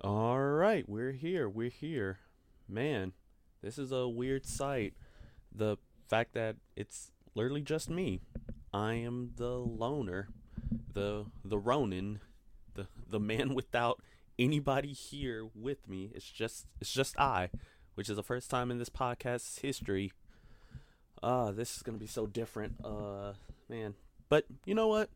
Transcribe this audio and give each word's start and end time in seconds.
All 0.00 0.38
right, 0.38 0.88
we're 0.88 1.12
here. 1.12 1.46
We're 1.46 1.68
here. 1.68 2.20
Man, 2.66 3.12
this 3.62 3.76
is 3.76 3.92
a 3.92 4.08
weird 4.08 4.46
sight. 4.46 4.94
The 5.54 5.76
fact 6.08 6.32
that 6.34 6.56
it's 6.74 7.12
literally 7.34 7.60
just 7.60 7.90
me. 7.90 8.22
I 8.72 8.94
am 8.94 9.32
the 9.36 9.58
loner, 9.58 10.28
the 10.94 11.26
the 11.44 11.58
Ronin, 11.58 12.20
the 12.74 12.86
the 13.06 13.20
man 13.20 13.54
without 13.54 14.00
anybody 14.38 14.94
here 14.94 15.46
with 15.54 15.86
me. 15.86 16.12
It's 16.14 16.30
just 16.30 16.66
it's 16.80 16.92
just 16.92 17.18
I, 17.18 17.50
which 17.94 18.08
is 18.08 18.16
the 18.16 18.22
first 18.22 18.48
time 18.48 18.70
in 18.70 18.78
this 18.78 18.88
podcast's 18.88 19.58
history. 19.58 20.12
Ah, 21.22 21.48
uh, 21.48 21.50
this 21.50 21.76
is 21.76 21.82
gonna 21.82 21.98
be 21.98 22.06
so 22.06 22.26
different. 22.26 22.76
Uh, 22.82 23.34
man. 23.68 23.96
But 24.30 24.46
you 24.64 24.74
know 24.74 24.88
what? 24.88 25.10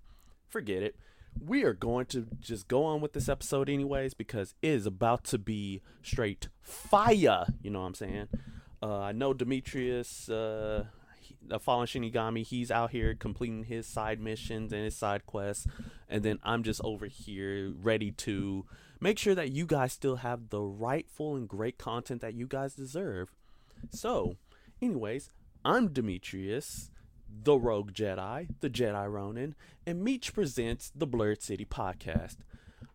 Forget 0.51 0.83
it 0.83 0.97
we 1.43 1.65
are 1.65 1.73
going 1.73 2.07
to 2.07 2.27
just 2.41 2.69
go 2.69 2.85
on 2.85 3.01
with 3.01 3.13
this 3.13 3.29
episode 3.29 3.69
anyways 3.69 4.15
because 4.15 4.55
it 4.63 4.69
is 4.69 4.87
about 4.87 5.25
to 5.25 5.39
be 5.39 5.83
straight 6.03 6.49
fire. 6.63 7.47
You 7.63 7.71
know 7.71 7.81
what 7.81 7.87
I'm 7.87 7.95
saying? 7.95 8.29
Uh, 8.83 9.01
I 9.01 9.13
know 9.13 9.33
Demetrius, 9.33 10.29
uh, 10.29 10.85
the 11.47 11.59
fallen 11.59 11.87
Shinigami, 11.87 12.45
he's 12.45 12.71
out 12.71 12.91
here 12.91 13.15
completing 13.15 13.65
his 13.65 13.87
side 13.87 14.21
missions 14.21 14.73
and 14.73 14.85
his 14.85 14.97
side 14.97 15.27
quests, 15.27 15.67
and 16.09 16.23
then 16.23 16.39
I'm 16.43 16.63
just 16.63 16.81
over 16.85 17.07
here 17.07 17.73
ready 17.81 18.11
to 18.13 18.67
make 19.01 19.19
sure 19.19 19.35
that 19.35 19.53
you 19.53 19.67
guys 19.67 19.93
still 19.93 20.17
have 20.17 20.51
the 20.51 20.61
rightful 20.61 21.37
and 21.37 21.49
great 21.49 21.79
content 21.79 22.21
that 22.21 22.35
you 22.35 22.47
guys 22.47 22.75
deserve. 22.75 23.33
So, 23.91 24.37
anyways, 24.81 25.31
I'm 25.65 25.89
Demetrius 25.89 26.91
the 27.43 27.59
Rogue 27.59 27.93
Jedi, 27.93 28.49
the 28.61 28.71
Jedi 28.71 29.11
Ronin, 29.11 29.55
and 29.87 30.03
Meech 30.03 30.33
presents 30.33 30.93
the 30.95 31.07
Blurred 31.07 31.43
City 31.43 31.65
podcast. 31.65 32.37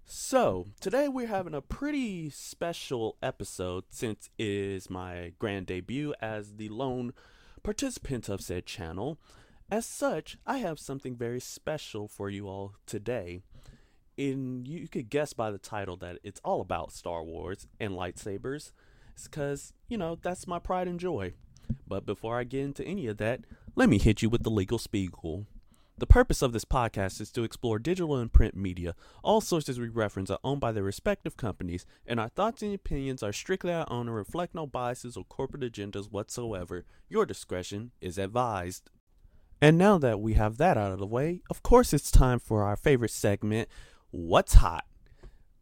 So, 0.06 0.66
today 0.80 1.08
we're 1.08 1.28
having 1.28 1.54
a 1.54 1.62
pretty 1.62 2.30
special 2.30 3.18
episode 3.22 3.84
since 3.90 4.30
it 4.38 4.48
is 4.48 4.90
my 4.90 5.34
grand 5.38 5.68
debut 5.68 6.14
as 6.22 6.56
the 6.56 6.70
lone 6.70 7.14
participant 7.64 8.30
of 8.30 8.42
said 8.42 8.66
channel. 8.66 9.20
As 9.70 9.86
such, 9.86 10.38
I 10.48 10.58
have 10.58 10.80
something 10.80 11.16
very 11.16 11.40
special 11.40 12.08
for 12.08 12.30
you 12.30 12.48
all 12.48 12.74
today. 12.86 13.42
In 14.18 14.66
you 14.66 14.88
could 14.88 15.10
guess 15.10 15.34
by 15.34 15.52
the 15.52 15.58
title 15.58 15.96
that 15.98 16.18
it's 16.24 16.42
all 16.44 16.62
about 16.62 16.92
Star 16.92 17.24
Wars 17.24 17.68
and 17.80 17.94
lightsabers. 17.94 18.72
It's 19.14 19.28
cuz, 19.28 19.74
you 19.88 19.98
know, 19.98 20.18
that's 20.22 20.48
my 20.48 20.60
pride 20.60 20.88
and 20.88 21.00
joy. 21.00 21.34
But 21.88 22.06
before 22.06 22.38
I 22.38 22.44
get 22.44 22.62
into 22.62 22.84
any 22.86 23.08
of 23.08 23.18
that, 23.18 23.42
let 23.76 23.90
me 23.90 23.98
hit 23.98 24.22
you 24.22 24.30
with 24.30 24.44
the 24.44 24.52
legal 24.52 24.78
spiegel. 24.78 25.46
The 25.98 26.08
purpose 26.08 26.42
of 26.42 26.54
this 26.54 26.64
podcast 26.64 27.20
is 27.20 27.30
to 27.32 27.44
explore 27.44 27.78
digital 27.78 28.16
and 28.16 28.32
print 28.32 28.56
media. 28.56 28.96
All 29.22 29.42
sources 29.42 29.80
we 29.80 29.90
reference 29.90 30.30
are 30.30 30.40
owned 30.46 30.62
by 30.62 30.72
their 30.72 30.84
respective 30.84 31.36
companies, 31.36 31.86
and 32.08 32.22
our 32.22 32.30
thoughts 32.30 32.62
and 32.62 32.74
opinions 32.74 33.22
are 33.22 33.34
strictly 33.34 33.74
our 33.74 33.86
own 33.92 34.08
and 34.08 34.16
reflect 34.16 34.56
no 34.56 34.66
biases 34.66 35.18
or 35.18 35.26
corporate 35.26 35.70
agendas 35.70 36.10
whatsoever. 36.10 36.86
Your 37.10 37.26
discretion 37.26 37.92
is 38.00 38.18
advised. 38.18 38.90
And 39.62 39.78
now 39.78 39.98
that 39.98 40.22
we 40.22 40.36
have 40.36 40.58
that 40.58 40.78
out 40.78 40.94
of 40.94 41.00
the 41.00 41.06
way, 41.06 41.42
of 41.50 41.64
course 41.64 41.92
it's 41.92 42.12
time 42.12 42.40
for 42.40 42.64
our 42.64 42.78
favorite 42.78 43.12
segment, 43.12 43.68
What's 44.12 44.54
Hot? 44.54 44.86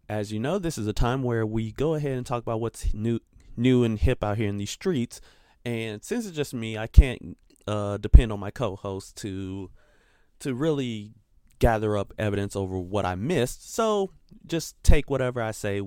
As 0.08 0.32
you 0.32 0.40
know, 0.40 0.60
this 0.60 0.78
is 0.78 0.86
a 0.86 0.94
time 0.94 1.24
where 1.24 1.48
we 1.48 1.72
go 1.72 1.96
ahead 1.96 2.16
and 2.16 2.26
talk 2.26 2.44
about 2.44 2.62
what's 2.62 2.94
new 2.94 3.20
new 3.58 3.84
and 3.84 3.98
hip 3.98 4.24
out 4.24 4.38
here 4.38 4.48
in 4.48 4.58
these 4.58 4.70
streets. 4.70 5.20
And 5.68 6.02
since 6.02 6.26
it's 6.26 6.36
just 6.36 6.54
me, 6.54 6.78
I 6.78 6.88
can't 6.88 7.38
uh, 7.68 7.98
depend 7.98 8.32
on 8.32 8.40
my 8.40 8.52
co-host 8.52 9.17
to 9.17 9.70
to 10.39 10.55
really 10.55 11.11
gather 11.60 11.98
up 11.98 12.14
evidence 12.17 12.55
over 12.55 12.80
what 12.80 13.04
I 13.04 13.16
missed. 13.16 13.73
So 13.73 14.11
just 14.45 14.82
take 14.82 15.10
whatever 15.10 15.42
I 15.42 15.52
say 15.52 15.82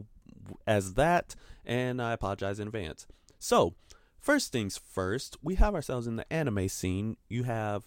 as 0.67 0.95
that, 0.95 1.35
and 1.65 2.03
I 2.03 2.13
apologize 2.13 2.61
in 2.61 2.69
advance. 2.69 3.07
So, 3.39 3.75
first 4.19 4.53
things 4.53 4.77
first, 4.77 5.39
we 5.43 5.55
have 5.55 5.75
ourselves 5.75 6.07
in 6.07 6.17
the 6.17 6.31
anime 6.31 6.69
scene. 6.69 7.17
You 7.31 7.45
have 7.45 7.85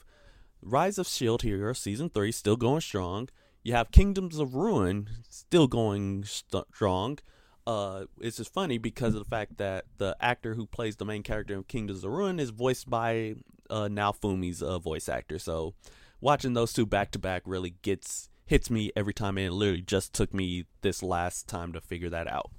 Rise 0.64 0.98
of 0.98 1.08
Shield 1.08 1.44
Hero 1.44 1.74
season 1.74 2.10
three 2.10 2.32
still 2.32 2.56
going 2.56 2.82
strong. 2.82 3.30
You 3.62 3.74
have 3.74 3.92
Kingdoms 3.92 4.40
of 4.40 4.56
Ruin 4.56 5.10
still 5.30 5.68
going 5.68 6.24
st- 6.24 6.66
strong 6.74 7.20
uh, 7.66 8.06
it's 8.20 8.38
just 8.38 8.54
funny 8.54 8.78
because 8.78 9.14
of 9.14 9.20
the 9.20 9.30
fact 9.30 9.58
that 9.58 9.86
the 9.98 10.16
actor 10.20 10.56
who 10.56 10.66
plays 10.66 10.98
the 10.98 11.06
main 11.06 11.24
character 11.24 11.54
in 11.54 11.64
Kingdoms 11.64 12.04
of 12.04 12.12
Ruin 12.12 12.40
is 12.40 12.50
voiced 12.50 12.90
by 12.90 13.36
uh, 13.70 13.88
Naofumi's 13.90 14.62
uh, 14.62 14.80
voice 14.80 15.08
actor. 15.08 15.40
So 15.40 15.74
watching 16.20 16.54
those 16.54 16.74
two 16.74 16.86
back 16.86 17.12
to 17.12 17.20
back 17.20 17.44
really 17.46 17.76
gets 17.82 18.30
hits 18.46 18.70
me 18.70 18.92
every 18.96 19.14
time, 19.14 19.38
and 19.38 19.48
it 19.48 19.52
literally 19.54 19.82
just 19.82 20.14
took 20.14 20.34
me 20.34 20.66
this 20.82 21.02
last 21.02 21.48
time 21.48 21.72
to 21.74 21.82
figure 21.82 22.10
that 22.10 22.28
out. 22.28 22.52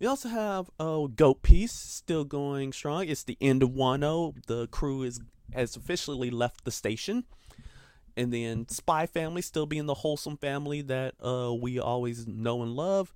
We 0.00 0.06
also 0.06 0.28
have 0.28 0.70
uh, 0.80 1.06
Goat 1.06 1.42
Piece 1.42 1.72
still 1.72 2.24
going 2.24 2.72
strong. 2.72 3.06
It's 3.06 3.22
the 3.22 3.38
end 3.40 3.62
of 3.62 3.70
Wano. 3.70 4.34
The 4.46 4.66
crew 4.68 5.02
is 5.02 5.20
has 5.52 5.76
officially 5.76 6.30
left 6.30 6.64
the 6.64 6.72
station. 6.72 7.24
And 8.16 8.32
then 8.32 8.68
Spy 8.68 9.06
Family 9.06 9.42
still 9.42 9.66
being 9.66 9.86
the 9.86 9.94
wholesome 9.94 10.36
family 10.36 10.82
that 10.82 11.14
uh, 11.24 11.52
we 11.52 11.78
always 11.78 12.26
know 12.26 12.62
and 12.62 12.72
love 12.72 13.12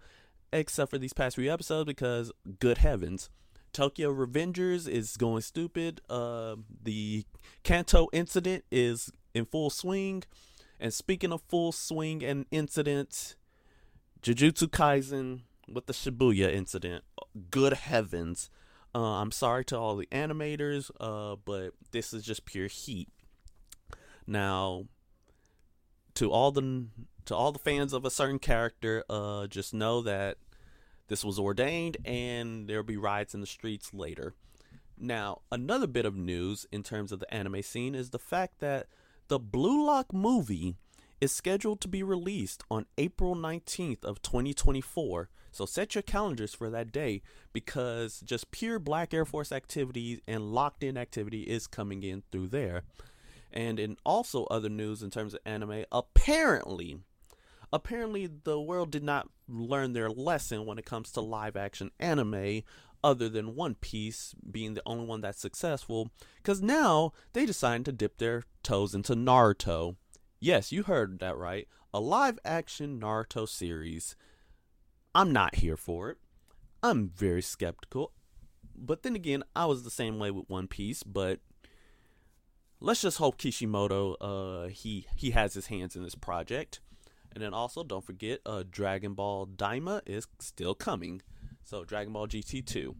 except 0.52 0.90
for 0.90 0.98
these 0.98 1.12
past 1.12 1.36
few 1.36 1.52
episodes 1.52 1.86
because 1.86 2.32
good 2.58 2.78
heavens 2.78 3.30
tokyo 3.72 4.12
revengers 4.12 4.88
is 4.88 5.16
going 5.16 5.42
stupid. 5.42 6.00
Uh, 6.08 6.56
the 6.82 7.24
kanto 7.62 8.08
incident 8.12 8.64
is 8.70 9.10
in 9.34 9.44
full 9.44 9.70
swing. 9.70 10.24
And 10.80 10.94
speaking 10.94 11.32
of 11.32 11.42
full 11.42 11.72
swing 11.72 12.24
and 12.24 12.46
incidents 12.50 13.36
jujutsu 14.22 14.68
kaisen 14.68 15.42
with 15.72 15.86
the 15.86 15.92
shibuya 15.92 16.52
incident. 16.52 17.04
Good 17.50 17.74
heavens. 17.74 18.50
Uh, 18.94 19.20
i'm 19.20 19.30
sorry 19.30 19.66
to 19.66 19.76
all 19.76 19.96
the 19.96 20.06
animators 20.06 20.90
uh, 20.98 21.36
but 21.44 21.74
this 21.92 22.12
is 22.12 22.24
just 22.24 22.44
pure 22.44 22.68
heat. 22.68 23.08
Now 24.26 24.86
to 26.14 26.32
all 26.32 26.50
the 26.50 26.86
to 27.28 27.36
all 27.36 27.52
the 27.52 27.58
fans 27.58 27.92
of 27.92 28.06
a 28.06 28.10
certain 28.10 28.38
character, 28.38 29.04
uh, 29.10 29.46
just 29.46 29.74
know 29.74 30.00
that 30.00 30.38
this 31.08 31.22
was 31.22 31.38
ordained 31.38 31.98
and 32.06 32.66
there'll 32.66 32.82
be 32.82 32.96
riots 32.96 33.34
in 33.34 33.42
the 33.42 33.46
streets 33.46 33.92
later. 33.92 34.34
Now, 34.96 35.42
another 35.52 35.86
bit 35.86 36.06
of 36.06 36.16
news 36.16 36.66
in 36.72 36.82
terms 36.82 37.12
of 37.12 37.20
the 37.20 37.32
anime 37.32 37.62
scene 37.62 37.94
is 37.94 38.10
the 38.10 38.18
fact 38.18 38.60
that 38.60 38.86
the 39.28 39.38
Blue 39.38 39.84
Lock 39.84 40.12
movie 40.12 40.76
is 41.20 41.34
scheduled 41.34 41.82
to 41.82 41.88
be 41.88 42.02
released 42.02 42.64
on 42.70 42.86
April 42.96 43.36
19th 43.36 44.04
of 44.04 44.22
2024. 44.22 45.28
So 45.52 45.66
set 45.66 45.94
your 45.94 46.02
calendars 46.02 46.54
for 46.54 46.70
that 46.70 46.92
day 46.92 47.20
because 47.52 48.20
just 48.20 48.50
pure 48.50 48.78
Black 48.78 49.12
Air 49.12 49.26
Force 49.26 49.52
activity 49.52 50.22
and 50.26 50.54
locked 50.54 50.82
in 50.82 50.96
activity 50.96 51.42
is 51.42 51.66
coming 51.66 52.02
in 52.02 52.22
through 52.32 52.48
there. 52.48 52.84
And 53.52 53.78
in 53.78 53.96
also 54.04 54.44
other 54.44 54.68
news 54.70 55.02
in 55.02 55.10
terms 55.10 55.34
of 55.34 55.40
anime, 55.44 55.84
apparently 55.92 57.00
apparently 57.72 58.26
the 58.26 58.60
world 58.60 58.90
did 58.90 59.02
not 59.02 59.28
learn 59.48 59.92
their 59.92 60.10
lesson 60.10 60.66
when 60.66 60.78
it 60.78 60.86
comes 60.86 61.10
to 61.12 61.20
live 61.20 61.56
action 61.56 61.90
anime 61.98 62.62
other 63.02 63.28
than 63.28 63.54
One 63.54 63.74
Piece 63.76 64.34
being 64.50 64.74
the 64.74 64.82
only 64.84 65.06
one 65.06 65.20
that's 65.20 65.40
successful 65.40 66.10
cuz 66.42 66.60
now 66.60 67.12
they 67.32 67.46
decided 67.46 67.84
to 67.86 67.92
dip 67.92 68.18
their 68.18 68.44
toes 68.62 68.94
into 68.94 69.14
Naruto. 69.14 69.96
Yes, 70.40 70.72
you 70.72 70.84
heard 70.84 71.18
that 71.20 71.36
right. 71.36 71.68
A 71.92 72.00
live 72.00 72.38
action 72.44 73.00
Naruto 73.00 73.48
series. 73.48 74.16
I'm 75.14 75.32
not 75.32 75.56
here 75.56 75.76
for 75.76 76.10
it. 76.10 76.18
I'm 76.82 77.08
very 77.08 77.42
skeptical. 77.42 78.12
But 78.76 79.02
then 79.02 79.16
again, 79.16 79.42
I 79.56 79.66
was 79.66 79.82
the 79.82 79.90
same 79.90 80.18
way 80.18 80.30
with 80.30 80.48
One 80.48 80.68
Piece, 80.68 81.02
but 81.02 81.40
let's 82.80 83.02
just 83.02 83.18
hope 83.18 83.38
Kishimoto 83.38 84.14
uh 84.14 84.68
he 84.68 85.06
he 85.16 85.32
has 85.32 85.54
his 85.54 85.66
hands 85.66 85.96
in 85.96 86.02
this 86.02 86.14
project. 86.14 86.80
And 87.32 87.42
then 87.42 87.54
also, 87.54 87.84
don't 87.84 88.04
forget, 88.04 88.40
uh, 88.46 88.64
Dragon 88.70 89.14
Ball 89.14 89.46
Daima 89.46 90.00
is 90.06 90.26
still 90.38 90.74
coming. 90.74 91.22
So, 91.64 91.84
Dragon 91.84 92.12
Ball 92.12 92.26
GT 92.26 92.64
2. 92.64 92.96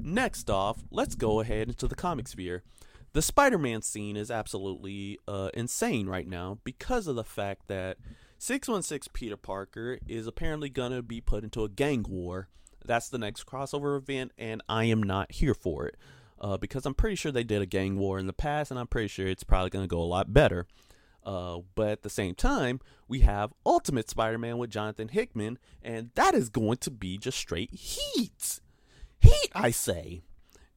Next 0.00 0.50
off, 0.50 0.84
let's 0.90 1.14
go 1.14 1.40
ahead 1.40 1.68
into 1.68 1.88
the 1.88 1.94
comic 1.94 2.28
sphere. 2.28 2.62
The 3.14 3.22
Spider 3.22 3.58
Man 3.58 3.80
scene 3.80 4.16
is 4.16 4.30
absolutely 4.30 5.18
uh, 5.28 5.50
insane 5.54 6.08
right 6.08 6.26
now 6.26 6.58
because 6.64 7.06
of 7.06 7.16
the 7.16 7.24
fact 7.24 7.68
that 7.68 7.96
616 8.38 9.10
Peter 9.12 9.36
Parker 9.36 9.98
is 10.06 10.26
apparently 10.26 10.68
going 10.68 10.92
to 10.92 11.02
be 11.02 11.20
put 11.20 11.44
into 11.44 11.64
a 11.64 11.68
gang 11.68 12.04
war. 12.08 12.48
That's 12.84 13.08
the 13.08 13.18
next 13.18 13.46
crossover 13.46 13.96
event, 13.96 14.32
and 14.36 14.62
I 14.68 14.84
am 14.84 15.02
not 15.02 15.32
here 15.32 15.54
for 15.54 15.86
it. 15.86 15.96
Uh, 16.40 16.58
because 16.58 16.84
I'm 16.84 16.94
pretty 16.94 17.16
sure 17.16 17.32
they 17.32 17.44
did 17.44 17.62
a 17.62 17.66
gang 17.66 17.96
war 17.96 18.18
in 18.18 18.26
the 18.26 18.32
past, 18.32 18.70
and 18.70 18.78
I'm 18.78 18.88
pretty 18.88 19.08
sure 19.08 19.26
it's 19.26 19.44
probably 19.44 19.70
going 19.70 19.84
to 19.84 19.88
go 19.88 20.00
a 20.00 20.04
lot 20.04 20.34
better. 20.34 20.66
Uh, 21.24 21.60
but 21.74 21.88
at 21.88 22.02
the 22.02 22.10
same 22.10 22.34
time, 22.34 22.80
we 23.08 23.20
have 23.20 23.54
Ultimate 23.64 24.10
Spider 24.10 24.38
Man 24.38 24.58
with 24.58 24.70
Jonathan 24.70 25.08
Hickman, 25.08 25.58
and 25.82 26.10
that 26.14 26.34
is 26.34 26.48
going 26.50 26.76
to 26.78 26.90
be 26.90 27.16
just 27.16 27.38
straight 27.38 27.72
heat. 27.72 28.60
Heat, 29.20 29.48
I 29.54 29.70
say. 29.70 30.22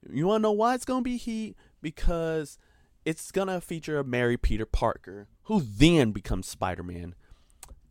You 0.10 0.28
want 0.28 0.40
to 0.42 0.44
know 0.44 0.52
why 0.54 0.76
it's 0.76 0.86
going 0.86 1.02
to 1.02 1.10
be 1.10 1.18
heat? 1.18 1.58
Because 1.82 2.58
it's 3.04 3.32
going 3.32 3.50
to 3.50 3.60
feature 3.60 4.00
a 4.00 4.04
Mary 4.06 4.38
Peter 4.38 4.66
Parker, 4.66 5.28
who 5.44 5.62
then 5.62 6.12
becomes 6.12 6.48
Spider 6.48 6.84
Man. 6.84 7.16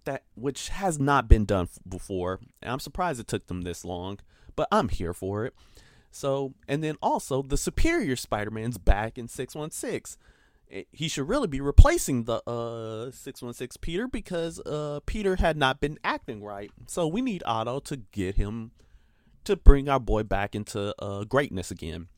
that 0.04 0.22
which 0.34 0.68
has 0.70 0.98
not 0.98 1.28
been 1.28 1.44
done 1.44 1.68
before. 1.86 2.40
And 2.62 2.72
I'm 2.72 2.80
surprised 2.80 3.20
it 3.20 3.26
took 3.26 3.48
them 3.48 3.62
this 3.62 3.84
long, 3.84 4.18
but 4.54 4.68
I'm 4.72 4.88
here 4.88 5.12
for 5.12 5.44
it. 5.44 5.54
So, 6.10 6.54
and 6.66 6.82
then 6.82 6.96
also 7.02 7.42
the 7.42 7.58
Superior 7.58 8.16
Spider-Man's 8.16 8.78
back 8.78 9.18
in 9.18 9.28
616. 9.28 10.18
Eh, 10.70 10.82
he 10.90 11.08
should 11.08 11.28
really 11.28 11.46
be 11.48 11.60
replacing 11.60 12.24
the 12.24 12.42
uh 12.48 13.10
616 13.10 13.78
Peter 13.80 14.08
because 14.08 14.60
uh 14.60 15.00
Peter 15.06 15.36
had 15.36 15.56
not 15.56 15.80
been 15.80 15.98
acting 16.02 16.42
right. 16.42 16.70
So 16.86 17.06
we 17.06 17.22
need 17.22 17.42
Otto 17.46 17.80
to 17.80 17.96
get 17.96 18.36
him 18.36 18.72
to 19.44 19.56
bring 19.56 19.88
our 19.88 20.00
boy 20.00 20.22
back 20.24 20.54
into 20.54 20.94
uh 20.98 21.24
greatness 21.24 21.70
again. 21.70 22.08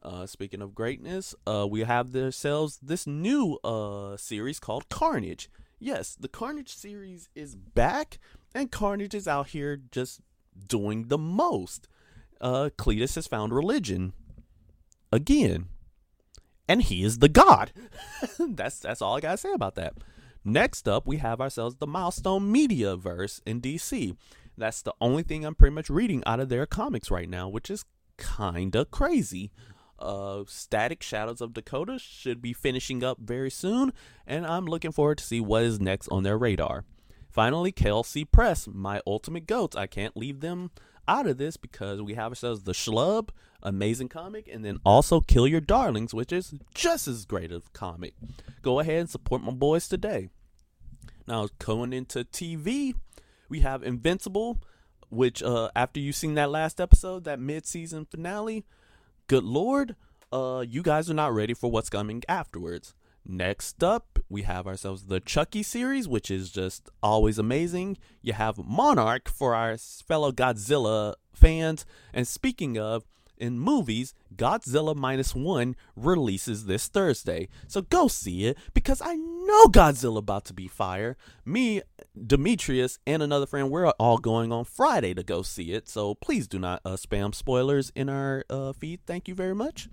Uh, 0.00 0.26
speaking 0.26 0.62
of 0.62 0.76
greatness, 0.76 1.34
uh, 1.44 1.66
we 1.68 1.80
have 1.80 2.14
ourselves 2.14 2.78
this 2.80 3.04
new 3.06 3.58
uh 3.64 4.16
series 4.16 4.60
called 4.60 4.88
Carnage. 4.88 5.50
Yes, 5.80 6.16
the 6.18 6.28
Carnage 6.28 6.74
series 6.74 7.28
is 7.34 7.56
back, 7.56 8.18
and 8.54 8.70
Carnage 8.70 9.14
is 9.14 9.26
out 9.28 9.48
here 9.48 9.80
just 9.90 10.20
doing 10.68 11.08
the 11.08 11.18
most. 11.18 11.88
Uh, 12.40 12.70
Cletus 12.78 13.16
has 13.16 13.26
found 13.26 13.52
religion 13.52 14.12
again, 15.12 15.68
and 16.68 16.82
he 16.82 17.02
is 17.02 17.18
the 17.18 17.28
god. 17.28 17.72
that's 18.38 18.80
that's 18.80 19.02
all 19.02 19.16
I 19.16 19.20
gotta 19.20 19.38
say 19.38 19.52
about 19.52 19.74
that. 19.76 19.94
Next 20.44 20.88
up, 20.88 21.06
we 21.06 21.16
have 21.18 21.40
ourselves 21.40 21.76
the 21.76 21.86
Milestone 21.86 22.50
Media 22.50 22.96
verse 22.96 23.40
in 23.44 23.60
DC. 23.60 24.16
That's 24.56 24.82
the 24.82 24.94
only 25.00 25.22
thing 25.22 25.44
I'm 25.44 25.54
pretty 25.54 25.74
much 25.74 25.90
reading 25.90 26.22
out 26.26 26.40
of 26.40 26.48
their 26.48 26.66
comics 26.66 27.10
right 27.10 27.28
now, 27.28 27.48
which 27.48 27.70
is 27.70 27.84
kinda 28.18 28.84
crazy 28.84 29.50
uh, 29.98 30.44
Static 30.46 31.02
Shadows 31.02 31.40
of 31.40 31.52
Dakota 31.52 31.98
should 31.98 32.40
be 32.40 32.52
finishing 32.52 33.02
up 33.02 33.18
very 33.20 33.50
soon, 33.50 33.92
and 34.26 34.46
I'm 34.46 34.66
looking 34.66 34.92
forward 34.92 35.18
to 35.18 35.24
see 35.24 35.40
what 35.40 35.64
is 35.64 35.80
next 35.80 36.08
on 36.08 36.22
their 36.22 36.38
radar. 36.38 36.84
Finally, 37.30 37.72
KLC 37.72 38.30
Press, 38.30 38.68
my 38.70 39.00
ultimate 39.06 39.46
goats. 39.46 39.76
I 39.76 39.86
can't 39.86 40.16
leave 40.16 40.40
them 40.40 40.70
out 41.06 41.26
of 41.26 41.38
this 41.38 41.56
because 41.56 42.02
we 42.02 42.14
have 42.14 42.32
ourselves 42.32 42.62
the 42.62 42.72
Schlub, 42.72 43.30
amazing 43.62 44.08
comic, 44.08 44.48
and 44.52 44.64
then 44.64 44.78
also 44.84 45.20
Kill 45.20 45.46
Your 45.46 45.60
Darlings, 45.60 46.14
which 46.14 46.32
is 46.32 46.54
just 46.74 47.08
as 47.08 47.24
great 47.24 47.52
of 47.52 47.72
comic. 47.72 48.14
Go 48.62 48.80
ahead 48.80 49.00
and 49.00 49.10
support 49.10 49.42
my 49.42 49.52
boys 49.52 49.88
today. 49.88 50.28
Now, 51.26 51.48
going 51.58 51.92
into 51.92 52.24
TV, 52.24 52.94
we 53.48 53.60
have 53.60 53.82
Invincible, 53.82 54.62
which 55.10 55.42
uh, 55.42 55.70
after 55.74 56.00
you've 56.00 56.16
seen 56.16 56.34
that 56.34 56.50
last 56.50 56.80
episode, 56.80 57.24
that 57.24 57.40
mid-season 57.40 58.06
finale, 58.06 58.64
good 59.26 59.44
lord, 59.44 59.96
uh, 60.32 60.64
you 60.66 60.82
guys 60.82 61.10
are 61.10 61.14
not 61.14 61.34
ready 61.34 61.54
for 61.54 61.70
what's 61.70 61.90
coming 61.90 62.22
afterwards. 62.28 62.94
Next 63.30 63.84
up, 63.84 64.18
we 64.30 64.42
have 64.42 64.66
ourselves 64.66 65.04
the 65.04 65.20
Chucky 65.20 65.62
series, 65.62 66.08
which 66.08 66.30
is 66.30 66.50
just 66.50 66.88
always 67.02 67.38
amazing. 67.38 67.98
You 68.22 68.32
have 68.32 68.56
Monarch 68.56 69.28
for 69.28 69.54
our 69.54 69.76
fellow 69.76 70.32
Godzilla 70.32 71.14
fans. 71.34 71.84
And 72.14 72.26
speaking 72.26 72.78
of, 72.78 73.04
in 73.38 73.58
movies, 73.58 74.14
Godzilla 74.34 74.94
Minus 74.94 75.34
One 75.34 75.76
releases 75.96 76.66
this 76.66 76.88
Thursday. 76.88 77.48
So 77.66 77.82
go 77.82 78.08
see 78.08 78.46
it 78.46 78.58
because 78.74 79.00
I 79.02 79.14
know 79.14 79.66
Godzilla 79.66 80.18
about 80.18 80.44
to 80.46 80.54
be 80.54 80.68
fire. 80.68 81.16
Me, 81.44 81.82
Demetrius, 82.26 82.98
and 83.06 83.22
another 83.22 83.46
friend, 83.46 83.70
we're 83.70 83.88
all 83.90 84.18
going 84.18 84.52
on 84.52 84.64
Friday 84.64 85.14
to 85.14 85.22
go 85.22 85.42
see 85.42 85.72
it. 85.72 85.88
So 85.88 86.14
please 86.14 86.46
do 86.46 86.58
not 86.58 86.80
uh, 86.84 86.90
spam 86.90 87.34
spoilers 87.34 87.90
in 87.94 88.08
our 88.08 88.44
uh, 88.50 88.72
feed. 88.72 89.00
Thank 89.06 89.28
you 89.28 89.34
very 89.34 89.54
much. 89.54 89.88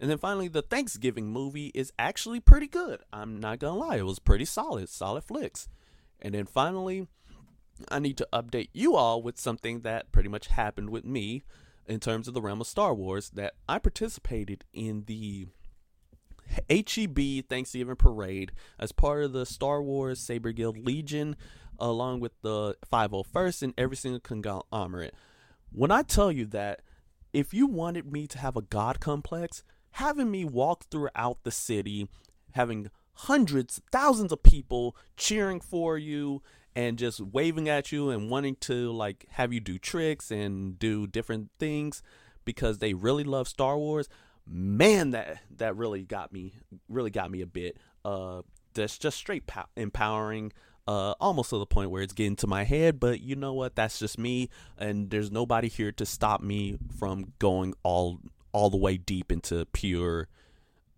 And 0.00 0.10
then 0.10 0.18
finally, 0.18 0.48
the 0.48 0.62
Thanksgiving 0.62 1.28
movie 1.28 1.72
is 1.74 1.92
actually 1.98 2.40
pretty 2.40 2.66
good. 2.66 3.00
I'm 3.12 3.40
not 3.40 3.58
gonna 3.58 3.78
lie, 3.78 3.96
it 3.96 4.04
was 4.04 4.18
pretty 4.18 4.44
solid, 4.44 4.88
solid 4.88 5.24
flicks. 5.24 5.68
And 6.20 6.34
then 6.34 6.44
finally, 6.44 7.08
I 7.88 7.98
need 7.98 8.16
to 8.18 8.28
update 8.32 8.68
you 8.72 8.96
all 8.96 9.22
with 9.22 9.38
something 9.38 9.80
that 9.80 10.12
pretty 10.12 10.28
much 10.28 10.48
happened 10.48 10.90
with 10.90 11.04
me 11.04 11.44
in 11.88 12.00
terms 12.00 12.28
of 12.28 12.34
the 12.34 12.40
realm 12.40 12.60
of 12.60 12.66
Star 12.66 12.94
Wars 12.94 13.30
that 13.30 13.54
I 13.68 13.78
participated 13.78 14.64
in 14.72 15.04
the 15.06 15.48
HEB 16.68 17.48
Thanksgiving 17.48 17.96
Parade 17.96 18.52
as 18.78 18.92
part 18.92 19.24
of 19.24 19.32
the 19.32 19.46
Star 19.46 19.82
Wars 19.82 20.20
Saber 20.20 20.52
Guild 20.52 20.78
Legion, 20.78 21.36
along 21.78 22.20
with 22.20 22.32
the 22.42 22.76
501st 22.92 23.62
and 23.62 23.74
every 23.76 23.96
single 23.96 24.20
conglomerate. 24.20 25.14
When 25.72 25.90
I 25.90 26.02
tell 26.02 26.32
you 26.32 26.46
that, 26.46 26.82
if 27.32 27.52
you 27.52 27.66
wanted 27.66 28.10
me 28.10 28.26
to 28.28 28.38
have 28.38 28.56
a 28.56 28.62
God 28.62 29.00
complex, 29.00 29.62
having 29.92 30.30
me 30.30 30.44
walk 30.44 30.84
throughout 30.90 31.38
the 31.42 31.50
city, 31.50 32.08
having 32.52 32.90
hundreds, 33.12 33.80
thousands 33.92 34.32
of 34.32 34.42
people 34.42 34.96
cheering 35.16 35.60
for 35.60 35.98
you 35.98 36.42
and 36.76 36.98
just 36.98 37.20
waving 37.20 37.70
at 37.70 37.90
you 37.90 38.10
and 38.10 38.30
wanting 38.30 38.54
to 38.56 38.92
like 38.92 39.26
have 39.30 39.52
you 39.52 39.58
do 39.60 39.78
tricks 39.78 40.30
and 40.30 40.78
do 40.78 41.06
different 41.06 41.48
things 41.58 42.02
because 42.44 42.78
they 42.78 42.92
really 42.92 43.24
love 43.24 43.48
Star 43.48 43.78
Wars. 43.78 44.08
Man, 44.46 45.10
that 45.10 45.38
that 45.56 45.74
really 45.74 46.04
got 46.04 46.32
me 46.32 46.54
really 46.88 47.10
got 47.10 47.30
me 47.30 47.40
a 47.40 47.46
bit. 47.46 47.78
Uh, 48.04 48.42
that's 48.74 48.98
just 48.98 49.16
straight 49.16 49.46
pow- 49.46 49.66
empowering. 49.74 50.52
Uh, 50.86 51.14
almost 51.18 51.50
to 51.50 51.58
the 51.58 51.66
point 51.66 51.90
where 51.90 52.02
it's 52.02 52.12
getting 52.12 52.36
to 52.36 52.46
my 52.46 52.62
head, 52.62 53.00
but 53.00 53.20
you 53.20 53.34
know 53.34 53.52
what? 53.52 53.74
That's 53.74 53.98
just 53.98 54.20
me, 54.20 54.48
and 54.78 55.10
there's 55.10 55.32
nobody 55.32 55.66
here 55.66 55.90
to 55.90 56.06
stop 56.06 56.40
me 56.40 56.78
from 56.96 57.32
going 57.40 57.74
all 57.82 58.20
all 58.52 58.70
the 58.70 58.76
way 58.76 58.96
deep 58.96 59.32
into 59.32 59.64
pure 59.72 60.28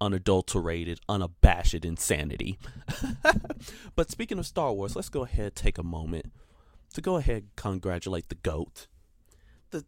unadulterated, 0.00 1.00
unabashed 1.08 1.84
insanity. 1.84 2.58
but 3.96 4.10
speaking 4.10 4.38
of 4.38 4.46
Star 4.46 4.72
Wars, 4.72 4.96
let's 4.96 5.08
go 5.08 5.24
ahead 5.24 5.54
take 5.54 5.78
a 5.78 5.82
moment 5.82 6.32
to 6.94 7.00
go 7.00 7.16
ahead 7.16 7.48
congratulate 7.56 8.28
the 8.28 8.34
GOAT. 8.34 8.86
The 9.70 9.84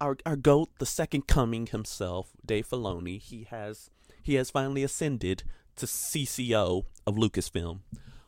our 0.00 0.16
our 0.24 0.36
GOAT, 0.36 0.70
the 0.78 0.86
second 0.86 1.26
coming 1.26 1.66
himself, 1.66 2.30
Dave 2.44 2.68
Filoni, 2.68 3.20
he 3.20 3.44
has 3.50 3.90
he 4.22 4.34
has 4.34 4.50
finally 4.50 4.82
ascended 4.82 5.42
to 5.76 5.86
CCO 5.86 6.84
of 7.06 7.16
Lucasfilm. 7.16 7.80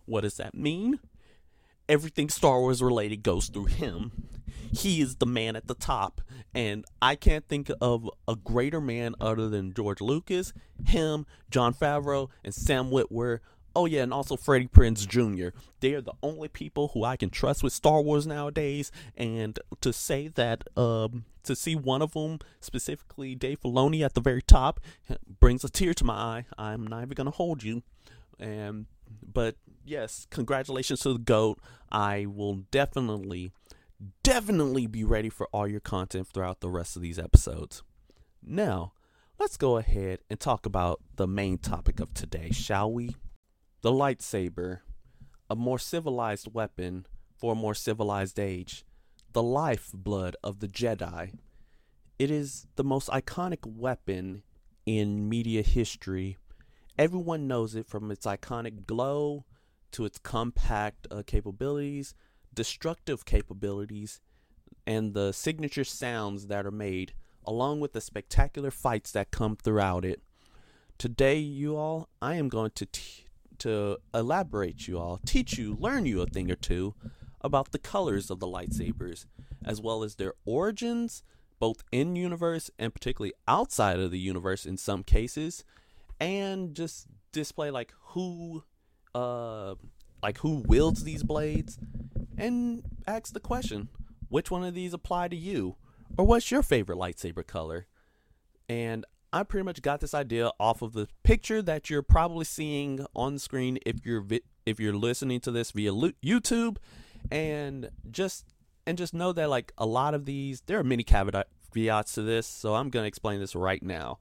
What 0.06 0.22
does 0.22 0.36
that 0.36 0.54
mean? 0.54 0.98
Everything 1.90 2.30
Star 2.30 2.60
Wars 2.60 2.82
related 2.82 3.22
goes 3.22 3.48
through 3.48 3.66
him 3.66 4.12
he 4.72 5.00
is 5.00 5.16
the 5.16 5.26
man 5.26 5.56
at 5.56 5.66
the 5.66 5.74
top. 5.74 6.20
And 6.54 6.84
I 7.00 7.14
can't 7.14 7.46
think 7.46 7.70
of 7.80 8.08
a 8.26 8.36
greater 8.36 8.80
man 8.80 9.14
other 9.20 9.48
than 9.48 9.72
George 9.72 10.00
Lucas, 10.00 10.52
him, 10.84 11.26
Jon 11.50 11.74
Favreau, 11.74 12.28
and 12.44 12.54
Sam 12.54 12.90
Witwer. 12.90 13.40
Oh 13.76 13.86
yeah, 13.86 14.02
and 14.02 14.12
also 14.12 14.36
Freddie 14.36 14.66
Prinze 14.66 15.06
Jr. 15.06 15.56
They 15.78 15.94
are 15.94 16.00
the 16.00 16.14
only 16.24 16.48
people 16.48 16.88
who 16.88 17.04
I 17.04 17.16
can 17.16 17.30
trust 17.30 17.62
with 17.62 17.72
Star 17.72 18.00
Wars 18.02 18.26
nowadays. 18.26 18.90
And 19.16 19.58
to 19.80 19.92
say 19.92 20.26
that, 20.28 20.64
um, 20.76 21.24
to 21.44 21.54
see 21.54 21.76
one 21.76 22.02
of 22.02 22.12
them, 22.12 22.40
specifically 22.60 23.36
Dave 23.36 23.60
Filoni 23.60 24.04
at 24.04 24.14
the 24.14 24.20
very 24.20 24.42
top, 24.42 24.80
brings 25.38 25.62
a 25.62 25.68
tear 25.68 25.94
to 25.94 26.04
my 26.04 26.14
eye. 26.14 26.46
I'm 26.58 26.84
not 26.84 27.02
even 27.02 27.14
gonna 27.14 27.30
hold 27.30 27.62
you. 27.62 27.82
And 28.40 28.86
but 29.22 29.56
yes, 29.84 30.26
congratulations 30.30 31.00
to 31.00 31.14
the 31.14 31.18
goat. 31.18 31.58
I 31.90 32.26
will 32.26 32.64
definitely 32.70 33.52
definitely 34.22 34.86
be 34.86 35.04
ready 35.04 35.28
for 35.28 35.46
all 35.52 35.68
your 35.68 35.80
content 35.80 36.28
throughout 36.28 36.60
the 36.60 36.70
rest 36.70 36.96
of 36.96 37.02
these 37.02 37.18
episodes. 37.18 37.82
Now, 38.42 38.92
let's 39.38 39.56
go 39.56 39.76
ahead 39.76 40.20
and 40.30 40.40
talk 40.40 40.64
about 40.64 41.00
the 41.16 41.26
main 41.26 41.58
topic 41.58 42.00
of 42.00 42.14
today, 42.14 42.50
shall 42.50 42.90
we? 42.92 43.16
The 43.82 43.92
lightsaber, 43.92 44.80
a 45.48 45.56
more 45.56 45.78
civilized 45.78 46.52
weapon 46.52 47.06
for 47.36 47.52
a 47.52 47.56
more 47.56 47.74
civilized 47.74 48.38
age, 48.38 48.84
the 49.32 49.42
lifeblood 49.42 50.36
of 50.42 50.60
the 50.60 50.68
Jedi. 50.68 51.34
It 52.18 52.30
is 52.30 52.66
the 52.76 52.84
most 52.84 53.08
iconic 53.08 53.66
weapon 53.66 54.42
in 54.84 55.28
media 55.28 55.62
history. 55.62 56.36
Everyone 57.00 57.48
knows 57.48 57.74
it 57.74 57.86
from 57.86 58.10
its 58.10 58.26
iconic 58.26 58.84
glow 58.86 59.46
to 59.92 60.04
its 60.04 60.18
compact 60.18 61.06
uh, 61.10 61.22
capabilities 61.26 62.14
destructive 62.54 63.24
capabilities, 63.24 64.20
and 64.86 65.14
the 65.14 65.32
signature 65.32 65.84
sounds 65.84 66.48
that 66.48 66.66
are 66.66 66.70
made, 66.70 67.14
along 67.46 67.80
with 67.80 67.94
the 67.94 68.02
spectacular 68.02 68.70
fights 68.70 69.12
that 69.12 69.30
come 69.30 69.56
throughout 69.56 70.04
it. 70.04 70.20
Today, 70.98 71.38
you 71.38 71.74
all, 71.74 72.10
I 72.20 72.34
am 72.34 72.50
going 72.50 72.72
to 72.74 72.84
t- 72.84 73.24
to 73.58 73.96
elaborate 74.12 74.86
you 74.86 74.98
all, 74.98 75.20
teach 75.24 75.56
you, 75.56 75.74
learn 75.80 76.04
you 76.04 76.20
a 76.20 76.26
thing 76.26 76.50
or 76.50 76.56
two 76.56 76.94
about 77.40 77.72
the 77.72 77.78
colors 77.78 78.30
of 78.30 78.40
the 78.40 78.46
lightsabers, 78.46 79.24
as 79.64 79.80
well 79.80 80.02
as 80.02 80.16
their 80.16 80.34
origins, 80.44 81.22
both 81.58 81.82
in 81.90 82.14
universe 82.14 82.70
and 82.78 82.92
particularly 82.92 83.32
outside 83.48 83.98
of 83.98 84.10
the 84.10 84.18
universe 84.18 84.66
in 84.66 84.76
some 84.76 85.02
cases, 85.02 85.64
and 86.20 86.74
just 86.74 87.06
display 87.32 87.70
like 87.70 87.92
who 88.00 88.62
uh 89.14 89.74
like 90.22 90.38
who 90.38 90.62
wields 90.66 91.04
these 91.04 91.22
blades 91.22 91.78
and 92.36 92.82
ask 93.06 93.32
the 93.32 93.40
question 93.40 93.88
which 94.30 94.50
one 94.50 94.64
of 94.64 94.74
these 94.74 94.94
apply 94.94 95.28
to 95.28 95.36
you? 95.36 95.76
Or 96.16 96.24
what's 96.24 96.50
your 96.50 96.62
favorite 96.62 96.98
lightsaber 96.98 97.46
color? 97.46 97.86
And 98.68 99.04
I 99.32 99.42
pretty 99.42 99.64
much 99.64 99.82
got 99.82 100.00
this 100.00 100.14
idea 100.14 100.50
off 100.58 100.82
of 100.82 100.92
the 100.92 101.08
picture 101.24 101.60
that 101.62 101.90
you're 101.90 102.02
probably 102.02 102.44
seeing 102.44 103.04
on 103.14 103.38
screen 103.38 103.78
if 103.84 104.04
you're 104.04 104.20
vi- 104.20 104.42
if 104.66 104.80
you're 104.80 104.94
listening 104.94 105.40
to 105.40 105.50
this 105.50 105.72
via 105.72 105.90
YouTube, 105.90 106.76
and 107.30 107.90
just 108.10 108.44
and 108.86 108.96
just 108.96 109.14
know 109.14 109.32
that 109.32 109.50
like 109.50 109.72
a 109.78 109.86
lot 109.86 110.14
of 110.14 110.24
these 110.24 110.62
there 110.62 110.78
are 110.78 110.84
many 110.84 111.02
caveats 111.02 112.14
to 112.14 112.22
this 112.22 112.46
so 112.46 112.74
i'm 112.74 112.88
going 112.88 113.04
to 113.04 113.08
explain 113.08 113.38
this 113.38 113.54
right 113.54 113.82
now 113.82 114.18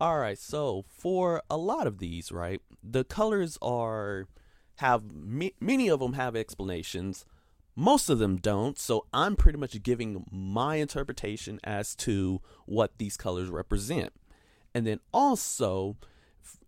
all 0.00 0.18
right 0.18 0.38
so 0.38 0.84
for 0.88 1.42
a 1.48 1.56
lot 1.56 1.86
of 1.86 1.98
these 1.98 2.30
right 2.30 2.60
the 2.82 3.04
colors 3.04 3.58
are 3.62 4.26
have 4.76 5.02
many 5.60 5.88
of 5.88 6.00
them 6.00 6.14
have 6.14 6.36
explanations. 6.36 7.24
Most 7.74 8.08
of 8.08 8.18
them 8.18 8.36
don't 8.36 8.78
so 8.78 9.06
i'm 9.12 9.36
pretty 9.36 9.58
much 9.58 9.82
giving 9.82 10.24
my 10.30 10.76
interpretation 10.76 11.60
as 11.64 11.94
to 11.96 12.40
what 12.64 12.96
these 12.98 13.16
colors 13.16 13.50
represent. 13.50 14.12
And 14.74 14.86
then 14.86 15.00
also 15.12 15.96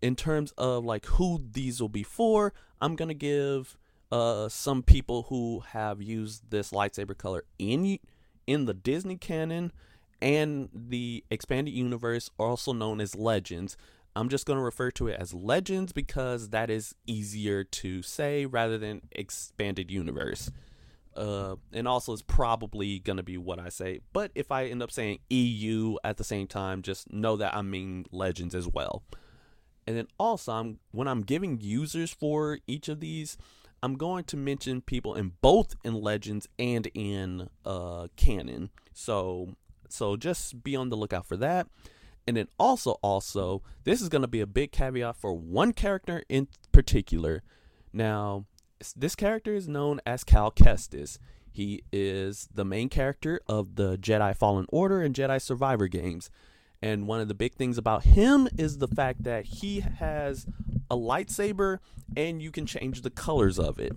in 0.03 0.17
terms 0.17 0.53
of 0.59 0.85
like 0.85 1.07
who 1.07 1.41
these 1.53 1.81
will 1.81 1.89
be 1.89 2.03
for 2.03 2.53
i'm 2.81 2.97
to 2.97 3.15
give 3.15 3.77
uh, 4.11 4.49
some 4.49 4.83
people 4.83 5.25
who 5.29 5.61
have 5.69 6.03
used 6.03 6.51
this 6.51 6.73
lightsaber 6.73 7.17
color 7.17 7.45
in 7.59 7.99
in 8.47 8.65
the 8.65 8.75
Disney 8.75 9.17
canon 9.17 9.71
and 10.21 10.69
the 10.75 11.25
expanded 11.31 11.75
universe, 11.75 12.31
also 12.39 12.73
known 12.73 13.01
as 13.01 13.15
Legends. 13.15 13.77
I'm 14.17 14.29
just 14.29 14.47
going 14.47 14.57
to 14.57 14.63
refer 14.63 14.91
to 14.93 15.09
it 15.09 15.21
as 15.21 15.33
Legends 15.33 15.93
because 15.93 16.51
that 16.51 16.71
is 16.71 16.95
easier 17.07 17.63
to 17.63 18.03
say 18.03 18.47
rather 18.47 18.79
than 18.79 19.03
expanded 19.13 19.91
universe. 19.91 20.51
Uh, 21.17 21.57
and 21.73 21.89
also 21.89 22.13
is 22.13 22.23
probably 22.23 23.01
going 23.01 23.17
to 23.17 23.23
be 23.25 23.37
what 23.37 23.59
I 23.59 23.71
say. 23.71 24.01
But 24.13 24.31
if 24.35 24.53
I 24.53 24.67
end 24.67 24.83
up 24.83 24.93
saying 24.93 25.19
EU 25.31 25.97
at 26.05 26.17
the 26.17 26.25
same 26.25 26.47
time, 26.47 26.83
just 26.83 27.13
know 27.13 27.37
that 27.37 27.57
I 27.57 27.63
mean 27.63 28.07
Legends 28.13 28.55
as 28.55 28.69
well. 28.69 29.03
And 29.87 29.97
then 29.97 30.07
also, 30.19 30.53
I'm, 30.53 30.79
when 30.93 31.09
I'm 31.09 31.23
giving 31.23 31.61
users 31.61 32.13
for 32.13 32.59
each 32.67 32.89
of 32.89 33.01
these, 33.01 33.37
I'm 33.83 33.95
going 33.95 34.25
to 34.25 34.37
mention 34.37 34.81
people 34.81 35.15
in 35.15 35.33
both 35.41 35.75
in 35.83 35.95
Legends 35.95 36.47
and 36.59 36.87
in 36.95 37.49
uh, 37.65 38.09
canon. 38.17 38.71
So 38.93 39.57
so 39.93 40.17
just 40.17 40.63
be 40.63 40.77
on 40.77 40.89
the 40.89 40.97
lookout 40.97 41.27
for 41.27 41.37
that. 41.37 41.67
And 42.27 42.37
then 42.37 42.49
also 42.59 42.93
also 43.03 43.63
this 43.85 44.03
is 44.03 44.09
going 44.09 44.23
to 44.23 44.29
be 44.29 44.41
a 44.41 44.47
big 44.47 44.73
caveat 44.73 45.17
for 45.17 45.33
one 45.33 45.73
character 45.73 46.23
in 46.29 46.49
particular. 46.73 47.43
Now, 47.93 48.45
this 48.95 49.15
character 49.15 49.55
is 49.55 49.67
known 49.67 50.01
as 50.07 50.25
Cal 50.25 50.51
Kestis. 50.51 51.19
He 51.51 51.83
is 51.93 52.49
the 52.55 52.65
main 52.65 52.89
character 52.89 53.41
of 53.49 53.77
the 53.77 53.97
Jedi 53.97 54.37
Fallen 54.37 54.67
Order 54.69 55.03
and 55.03 55.15
Jedi 55.15 55.41
Survivor 55.41 55.89
games. 55.89 56.31
And 56.81 57.09
one 57.09 57.21
of 57.21 57.29
the 57.29 57.35
big 57.35 57.55
things 57.55 57.79
about 57.79 58.05
him 58.05 58.49
is 58.57 58.79
the 58.79 58.87
fact 58.87 59.25
that 59.25 59.45
he 59.45 59.81
has 59.81 60.47
a 60.91 60.97
lightsaber 60.97 61.79
and 62.17 62.41
you 62.41 62.51
can 62.51 62.67
change 62.67 63.03
the 63.03 63.11
colors 63.11 63.59
of 63.59 63.81
it. 63.81 63.93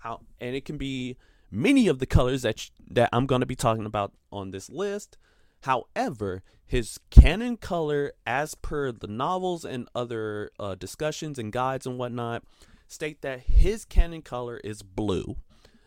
How 0.00 0.20
and 0.40 0.54
it 0.54 0.64
can 0.64 0.76
be 0.76 1.16
many 1.54 1.88
of 1.88 1.98
the 1.98 2.06
colors 2.06 2.42
that 2.42 2.58
sh- 2.58 2.70
that 2.90 3.08
I'm 3.12 3.26
going 3.26 3.40
to 3.40 3.46
be 3.46 3.56
talking 3.56 3.86
about 3.86 4.12
on 4.32 4.50
this 4.50 4.68
list. 4.68 5.16
However, 5.62 6.42
his 6.66 6.98
canon 7.10 7.56
color, 7.56 8.12
as 8.26 8.54
per 8.54 8.92
the 8.92 9.06
novels 9.06 9.64
and 9.64 9.88
other 9.94 10.50
uh, 10.58 10.74
discussions 10.74 11.38
and 11.38 11.52
guides 11.52 11.86
and 11.86 11.98
whatnot, 11.98 12.42
state 12.86 13.22
that 13.22 13.40
his 13.40 13.84
canon 13.84 14.22
color 14.22 14.58
is 14.62 14.82
blue. 14.82 15.36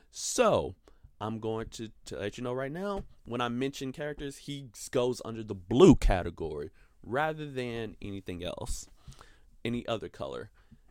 So, 0.09 0.75
I'm 1.19 1.39
going 1.39 1.67
to, 1.69 1.89
to 2.05 2.17
let 2.17 2.37
you 2.37 2.43
know 2.43 2.53
right 2.53 2.71
now 2.71 3.03
when 3.25 3.41
I 3.41 3.49
mention 3.49 3.91
characters, 3.91 4.37
he 4.37 4.69
goes 4.91 5.21
under 5.25 5.43
the 5.43 5.55
blue 5.55 5.95
category 5.95 6.71
rather 7.03 7.49
than 7.49 7.95
anything 8.01 8.43
else 8.43 8.87
any 9.65 9.87
other 9.87 10.09
color. 10.09 10.49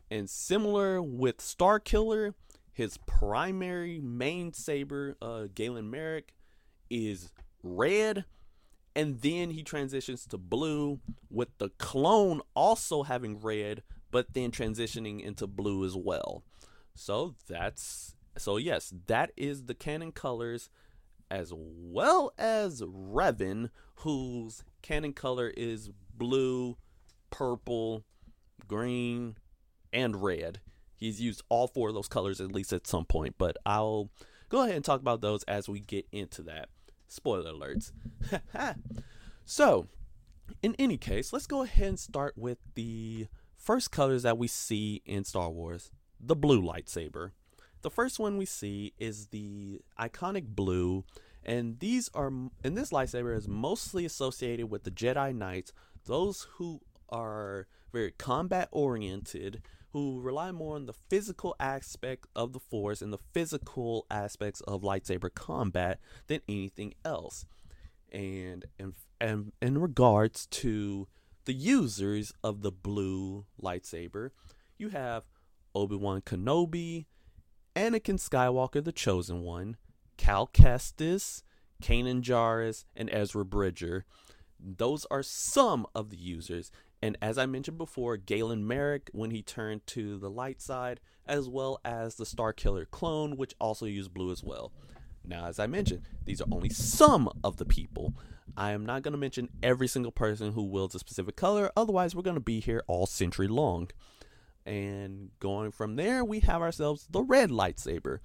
And 0.09 0.29
similar 0.29 1.01
with 1.01 1.41
Star 1.41 1.79
Killer, 1.79 2.35
his 2.77 2.97
primary 3.07 3.99
main 3.99 4.53
saber, 4.53 5.17
uh, 5.19 5.47
Galen 5.55 5.89
Marek, 5.89 6.35
is 6.91 7.31
red, 7.63 8.23
and 8.95 9.19
then 9.21 9.49
he 9.49 9.63
transitions 9.63 10.27
to 10.27 10.37
blue, 10.37 10.99
with 11.31 11.49
the 11.57 11.69
clone 11.79 12.39
also 12.53 13.01
having 13.01 13.39
red, 13.39 13.81
but 14.11 14.35
then 14.35 14.51
transitioning 14.51 15.19
into 15.19 15.47
blue 15.47 15.85
as 15.85 15.95
well. 15.95 16.43
So 16.93 17.33
that's 17.47 18.15
so 18.37 18.57
yes, 18.57 18.93
that 19.07 19.31
is 19.35 19.63
the 19.63 19.73
canon 19.73 20.11
colors, 20.11 20.69
as 21.31 21.51
well 21.55 22.31
as 22.37 22.83
Revan, 22.83 23.71
whose 23.95 24.63
canon 24.83 25.13
color 25.13 25.51
is 25.57 25.89
blue, 26.15 26.77
purple, 27.31 28.03
green, 28.67 29.35
and 29.91 30.21
red. 30.21 30.59
He's 30.97 31.21
used 31.21 31.43
all 31.49 31.67
four 31.67 31.89
of 31.89 31.95
those 31.95 32.07
colors 32.07 32.41
at 32.41 32.51
least 32.51 32.73
at 32.73 32.87
some 32.87 33.05
point, 33.05 33.35
but 33.37 33.55
I'll 33.65 34.09
go 34.49 34.63
ahead 34.63 34.75
and 34.75 34.83
talk 34.83 34.99
about 34.99 35.21
those 35.21 35.43
as 35.43 35.69
we 35.69 35.79
get 35.79 36.07
into 36.11 36.41
that. 36.43 36.69
Spoiler 37.07 37.53
alerts. 37.53 37.91
so, 39.45 39.87
in 40.61 40.75
any 40.77 40.97
case, 40.97 41.31
let's 41.31 41.47
go 41.47 41.63
ahead 41.63 41.87
and 41.87 41.99
start 41.99 42.33
with 42.35 42.57
the 42.75 43.27
first 43.55 43.91
colors 43.91 44.23
that 44.23 44.37
we 44.37 44.47
see 44.47 45.01
in 45.05 45.23
Star 45.23 45.49
Wars 45.49 45.91
the 46.19 46.35
blue 46.35 46.61
lightsaber. 46.61 47.31
The 47.81 47.91
first 47.91 48.19
one 48.19 48.37
we 48.37 48.45
see 48.45 48.93
is 48.97 49.27
the 49.27 49.81
iconic 49.99 50.47
blue, 50.47 51.05
and 51.43 51.79
these 51.79 52.09
are 52.13 52.27
and 52.27 52.75
this 52.75 52.91
lightsaber 52.91 53.35
is 53.35 53.47
mostly 53.47 54.03
associated 54.03 54.69
with 54.71 54.83
the 54.83 54.91
Jedi 54.91 55.35
Knights, 55.35 55.73
those 56.05 56.47
who 56.53 56.81
are 57.09 57.67
very 57.93 58.11
combat 58.11 58.67
oriented, 58.71 59.61
who 59.97 60.21
rely 60.21 60.51
more 60.51 60.75
on 60.75 60.85
the 60.85 60.93
physical 60.93 61.55
aspect 61.59 62.27
of 62.35 62.53
the 62.53 62.59
force 62.59 63.01
and 63.01 63.11
the 63.11 63.17
physical 63.33 64.05
aspects 64.11 64.61
of 64.61 64.83
lightsaber 64.83 65.33
combat 65.33 65.99
than 66.27 66.39
anything 66.47 66.93
else. 67.03 67.45
And 68.11 68.65
and, 68.77 68.93
and 69.19 69.53
in 69.59 69.79
regards 69.79 70.45
to 70.47 71.07
the 71.45 71.53
users 71.53 72.31
of 72.43 72.61
the 72.61 72.71
blue 72.71 73.45
lightsaber, 73.59 74.29
you 74.77 74.89
have 74.89 75.23
Obi-Wan 75.73 76.21
Kenobi, 76.21 77.05
Anakin 77.75 78.19
Skywalker 78.19 78.83
the 78.83 78.91
Chosen 78.91 79.41
One, 79.41 79.77
Cal 80.15 80.47
Kestis, 80.47 81.41
Kanan 81.81 82.21
Jarrus, 82.21 82.85
and 82.95 83.09
Ezra 83.11 83.43
Bridger. 83.43 84.05
Those 84.59 85.05
are 85.09 85.23
some 85.23 85.87
of 85.95 86.11
the 86.11 86.17
users. 86.17 86.71
And 87.01 87.17
as 87.21 87.37
I 87.37 87.45
mentioned 87.45 87.77
before, 87.77 88.17
Galen 88.17 88.67
Marek 88.67 89.09
when 89.13 89.31
he 89.31 89.41
turned 89.41 89.85
to 89.87 90.17
the 90.17 90.29
light 90.29 90.61
side, 90.61 90.99
as 91.27 91.47
well 91.47 91.79
as 91.85 92.15
the 92.15 92.25
Star 92.25 92.53
Killer 92.53 92.85
clone, 92.85 93.37
which 93.37 93.53
also 93.59 93.85
used 93.85 94.13
blue 94.13 94.31
as 94.31 94.43
well. 94.43 94.71
Now, 95.23 95.45
as 95.45 95.59
I 95.59 95.67
mentioned, 95.67 96.03
these 96.25 96.41
are 96.41 96.47
only 96.51 96.69
some 96.69 97.29
of 97.43 97.57
the 97.57 97.65
people. 97.65 98.13
I 98.55 98.71
am 98.71 98.85
not 98.85 99.03
going 99.03 99.11
to 99.11 99.17
mention 99.19 99.49
every 99.61 99.87
single 99.87 100.11
person 100.11 100.53
who 100.53 100.63
wields 100.63 100.95
a 100.95 100.99
specific 100.99 101.35
color, 101.35 101.71
otherwise, 101.75 102.15
we're 102.15 102.21
going 102.23 102.35
to 102.35 102.41
be 102.41 102.59
here 102.59 102.83
all 102.87 103.05
century 103.05 103.47
long. 103.47 103.89
And 104.65 105.29
going 105.39 105.71
from 105.71 105.95
there, 105.95 106.25
we 106.25 106.39
have 106.41 106.61
ourselves 106.61 107.07
the 107.09 107.21
red 107.21 107.51
lightsaber. 107.51 108.19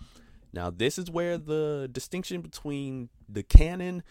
Now, 0.53 0.71
this 0.71 0.99
is 0.99 1.11
where 1.11 1.39
the 1.39 1.89
distinction 1.91 2.41
between 2.41 3.11
the 3.29 3.43
canon, 3.43 4.03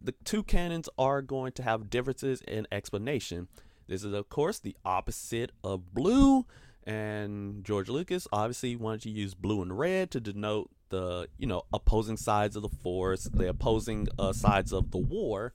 the 0.00 0.12
two 0.24 0.42
canons 0.42 0.88
are 0.98 1.22
going 1.22 1.52
to 1.52 1.62
have 1.62 1.90
differences 1.90 2.40
in 2.46 2.66
explanation. 2.70 3.48
This 3.88 4.04
is, 4.04 4.12
of 4.12 4.28
course, 4.28 4.58
the 4.58 4.76
opposite 4.84 5.50
of 5.64 5.94
blue. 5.94 6.46
And 6.84 7.64
George 7.64 7.88
Lucas 7.88 8.28
obviously 8.32 8.76
wanted 8.76 9.02
to 9.02 9.10
use 9.10 9.34
blue 9.34 9.62
and 9.62 9.78
red 9.78 10.10
to 10.12 10.20
denote 10.20 10.70
the, 10.90 11.28
you 11.38 11.46
know, 11.46 11.62
opposing 11.72 12.16
sides 12.16 12.56
of 12.56 12.62
the 12.62 12.68
force, 12.68 13.24
the 13.24 13.48
opposing 13.48 14.08
uh, 14.18 14.32
sides 14.32 14.72
of 14.72 14.90
the 14.90 14.98
war, 14.98 15.52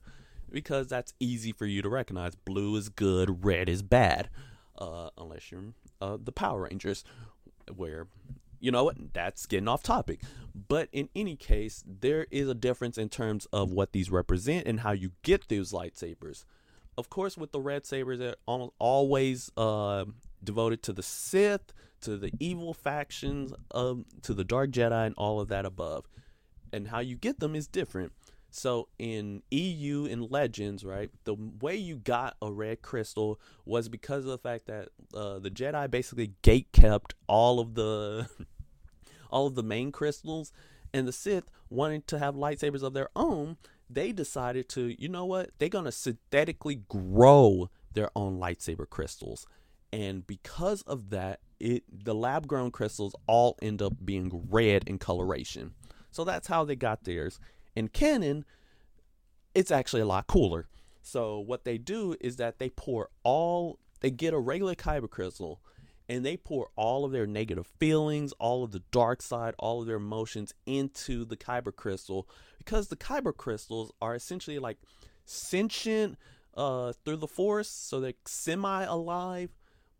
because 0.50 0.86
that's 0.86 1.12
easy 1.18 1.52
for 1.52 1.66
you 1.66 1.82
to 1.82 1.88
recognize. 1.88 2.34
Blue 2.36 2.76
is 2.76 2.88
good, 2.88 3.44
red 3.44 3.68
is 3.68 3.82
bad, 3.82 4.28
uh, 4.78 5.10
unless 5.18 5.50
you're 5.50 5.72
uh, 6.00 6.18
the 6.22 6.30
Power 6.32 6.68
Rangers, 6.70 7.04
where 7.74 8.06
you 8.60 8.70
know 8.70 8.84
what? 8.84 8.96
That's 9.12 9.46
getting 9.46 9.68
off 9.68 9.82
topic. 9.82 10.20
But 10.54 10.88
in 10.92 11.08
any 11.14 11.36
case, 11.36 11.82
there 11.86 12.26
is 12.30 12.48
a 12.48 12.54
difference 12.54 12.96
in 12.96 13.08
terms 13.08 13.46
of 13.52 13.72
what 13.72 13.92
these 13.92 14.10
represent 14.10 14.66
and 14.66 14.80
how 14.80 14.92
you 14.92 15.12
get 15.22 15.48
those 15.48 15.72
lightsabers 15.72 16.44
of 16.96 17.10
course, 17.10 17.36
with 17.36 17.52
the 17.52 17.60
red 17.60 17.86
sabers, 17.86 18.18
they're 18.18 18.36
almost 18.46 18.72
always 18.78 19.50
uh, 19.56 20.04
devoted 20.42 20.82
to 20.84 20.92
the 20.92 21.02
Sith, 21.02 21.72
to 22.02 22.16
the 22.16 22.30
evil 22.38 22.74
factions, 22.74 23.52
um, 23.72 24.04
to 24.22 24.34
the 24.34 24.44
Dark 24.44 24.70
Jedi, 24.70 25.06
and 25.06 25.14
all 25.16 25.40
of 25.40 25.48
that 25.48 25.64
above. 25.64 26.06
And 26.72 26.88
how 26.88 27.00
you 27.00 27.16
get 27.16 27.40
them 27.40 27.54
is 27.54 27.66
different. 27.66 28.12
So 28.50 28.88
in 29.00 29.42
EU 29.50 30.04
in 30.04 30.28
Legends, 30.28 30.84
right, 30.84 31.10
the 31.24 31.34
way 31.34 31.74
you 31.74 31.96
got 31.96 32.36
a 32.40 32.52
red 32.52 32.82
crystal 32.82 33.40
was 33.64 33.88
because 33.88 34.24
of 34.24 34.30
the 34.30 34.38
fact 34.38 34.66
that 34.66 34.90
uh, 35.12 35.40
the 35.40 35.50
Jedi 35.50 35.90
basically 35.90 36.34
gate 36.42 36.68
kept 36.72 37.14
all 37.26 37.58
of 37.58 37.74
the 37.74 38.28
all 39.30 39.48
of 39.48 39.56
the 39.56 39.64
main 39.64 39.90
crystals, 39.90 40.52
and 40.92 41.08
the 41.08 41.12
Sith 41.12 41.50
wanted 41.68 42.06
to 42.06 42.20
have 42.20 42.36
lightsabers 42.36 42.84
of 42.84 42.94
their 42.94 43.08
own 43.16 43.56
they 43.88 44.12
decided 44.12 44.68
to, 44.70 45.00
you 45.00 45.08
know 45.08 45.24
what? 45.24 45.50
They're 45.58 45.68
going 45.68 45.84
to 45.84 45.92
synthetically 45.92 46.82
grow 46.88 47.70
their 47.92 48.10
own 48.16 48.38
lightsaber 48.38 48.88
crystals. 48.88 49.46
And 49.92 50.26
because 50.26 50.82
of 50.82 51.10
that, 51.10 51.40
it 51.60 51.84
the 51.88 52.14
lab 52.14 52.48
grown 52.48 52.70
crystals 52.72 53.14
all 53.26 53.56
end 53.62 53.80
up 53.80 53.92
being 54.04 54.48
red 54.50 54.84
in 54.86 54.98
coloration. 54.98 55.72
So 56.10 56.24
that's 56.24 56.48
how 56.48 56.64
they 56.64 56.76
got 56.76 57.04
theirs. 57.04 57.38
In 57.76 57.88
canon, 57.88 58.44
it's 59.54 59.70
actually 59.70 60.02
a 60.02 60.06
lot 60.06 60.26
cooler. 60.26 60.66
So 61.02 61.38
what 61.38 61.64
they 61.64 61.78
do 61.78 62.16
is 62.20 62.36
that 62.36 62.58
they 62.58 62.70
pour 62.70 63.10
all 63.22 63.78
they 64.00 64.10
get 64.10 64.34
a 64.34 64.38
regular 64.38 64.74
kyber 64.74 65.08
crystal 65.08 65.60
and 66.08 66.24
they 66.24 66.36
pour 66.36 66.68
all 66.76 67.04
of 67.04 67.12
their 67.12 67.26
negative 67.26 67.66
feelings, 67.78 68.32
all 68.38 68.64
of 68.64 68.72
the 68.72 68.82
dark 68.90 69.22
side, 69.22 69.54
all 69.58 69.80
of 69.80 69.86
their 69.86 69.96
emotions 69.96 70.52
into 70.66 71.24
the 71.24 71.36
kyber 71.36 71.74
crystal 71.74 72.28
because 72.58 72.88
the 72.88 72.96
kyber 72.96 73.36
crystals 73.36 73.92
are 74.00 74.14
essentially 74.14 74.58
like 74.58 74.78
sentient 75.24 76.18
uh, 76.56 76.92
through 77.04 77.16
the 77.16 77.26
force, 77.26 77.68
so 77.68 78.00
they're 78.00 78.12
semi 78.26 78.84
alive, 78.84 79.50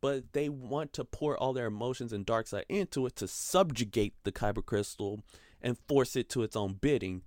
but 0.00 0.32
they 0.32 0.49
want 0.49 0.92
to 0.92 1.04
pour 1.04 1.37
all 1.37 1.52
their 1.52 1.66
emotions 1.66 2.12
and 2.12 2.26
dark 2.26 2.46
side 2.46 2.64
into 2.68 3.06
it 3.06 3.16
to 3.16 3.26
subjugate 3.28 4.14
the 4.25 4.32
kyber 4.32 4.64
crystal 4.64 5.20
and 5.61 5.78
force 5.88 6.14
it 6.16 6.28
to 6.30 6.42
its 6.42 6.56
own 6.56 6.75
bidding. 6.75 7.23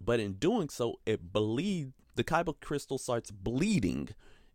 But 0.00 0.20
in 0.20 0.34
doing 0.34 0.68
so, 0.68 1.00
it 1.06 1.32
bleed 1.32 1.92
the 2.16 2.24
kyber 2.24 2.54
crystal 2.60 2.98
starts 2.98 3.30
bleeding, 3.30 4.10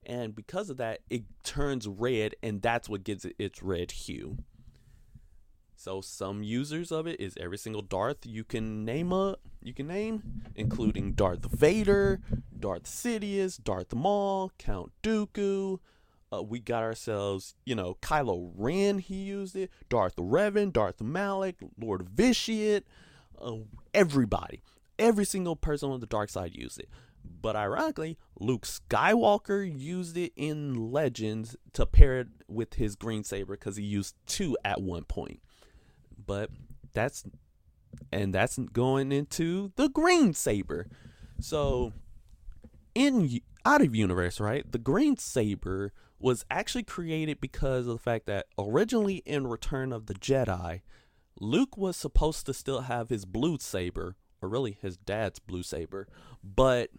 and 0.06 0.36
because 0.36 0.70
of 0.70 0.78
that, 0.78 1.00
it 1.10 1.24
turns 1.44 1.88
red, 1.88 2.36
and 2.44 2.62
that's 2.62 2.88
what 2.90 3.04
gives 3.04 3.26
it 3.26 3.36
its 3.40 3.64
red 3.64 3.92
hue. 3.92 4.38
So 5.76 6.02
some 6.02 6.42
users 6.42 6.92
of 6.92 7.06
it 7.06 7.20
is 7.20 7.36
every 7.40 7.58
single 7.58 7.82
Darth 7.82 8.26
you 8.26 8.44
can 8.44 8.86
name 8.86 9.12
up, 9.12 9.42
you 9.62 9.74
can 9.74 9.88
name, 9.88 10.44
including 10.56 11.14
Darth 11.14 11.46
Vader, 11.46 12.22
Darth 12.58 12.84
Sidious, 12.84 13.62
Darth 13.62 13.94
Maul, 13.94 14.52
Count 14.58 14.92
Dooku. 15.04 15.80
Uh, 16.34 16.42
we 16.42 16.60
got 16.60 16.82
ourselves, 16.82 17.56
you 17.66 17.76
know, 17.76 17.98
Kylo 18.02 18.52
Ren. 18.56 19.00
He 19.00 19.16
used 19.16 19.56
it. 19.56 19.70
Darth 19.90 20.16
Revan, 20.16 20.72
Darth 20.74 21.02
Malak, 21.02 21.56
Lord 21.80 22.08
Vitiate. 22.10 22.86
Uh, 23.40 23.58
everybody, 23.94 24.62
every 24.98 25.26
single 25.26 25.56
person 25.56 25.92
on 25.92 26.00
the 26.00 26.08
dark 26.08 26.30
side 26.30 26.56
used 26.56 26.80
it. 26.80 26.90
But 27.42 27.56
ironically, 27.56 28.18
Luke 28.40 28.66
Skywalker 28.66 29.64
used 29.66 30.18
it 30.18 30.34
in 30.36 30.92
Legends 30.92 31.56
to 31.74 31.86
pair 31.86 32.20
it 32.20 32.28
with 32.48 32.76
his 32.76 32.96
green 32.96 33.24
saber 33.24 33.54
because 33.54 33.78
he 33.78 33.84
used 33.84 34.16
two 34.26 34.58
at 34.64 34.82
one 34.82 35.04
point. 35.04 35.42
But 36.26 36.50
that's 36.94 37.24
and 38.12 38.34
that's 38.34 38.58
going 38.58 39.12
into 39.12 39.72
the 39.76 39.90
green 39.90 40.34
saber. 40.34 40.88
So 41.40 41.94
in 42.94 43.42
out 43.66 43.82
of 43.82 43.96
universe, 43.96 44.40
right? 44.40 44.70
The 44.72 44.78
green 44.78 45.18
saber 45.18 45.92
was 46.20 46.46
actually 46.50 46.84
created 46.84 47.42
because 47.42 47.88
of 47.88 47.94
the 47.94 48.00
fact 48.00 48.26
that 48.28 48.48
originally 48.58 49.18
in 49.26 49.48
Return 49.48 49.92
of 49.92 50.06
the 50.06 50.14
Jedi, 50.14 50.82
Luke 51.40 51.78
was 51.78 51.98
supposed 51.98 52.46
to 52.46 52.54
still 52.54 52.82
have 52.82 53.10
his 53.10 53.26
blue 53.26 53.58
saber, 53.60 54.16
or 54.42 54.50
really 54.50 54.78
his 54.82 54.98
dad's 54.98 55.40
blue 55.40 55.64
saber, 55.64 56.08
but 56.44 56.90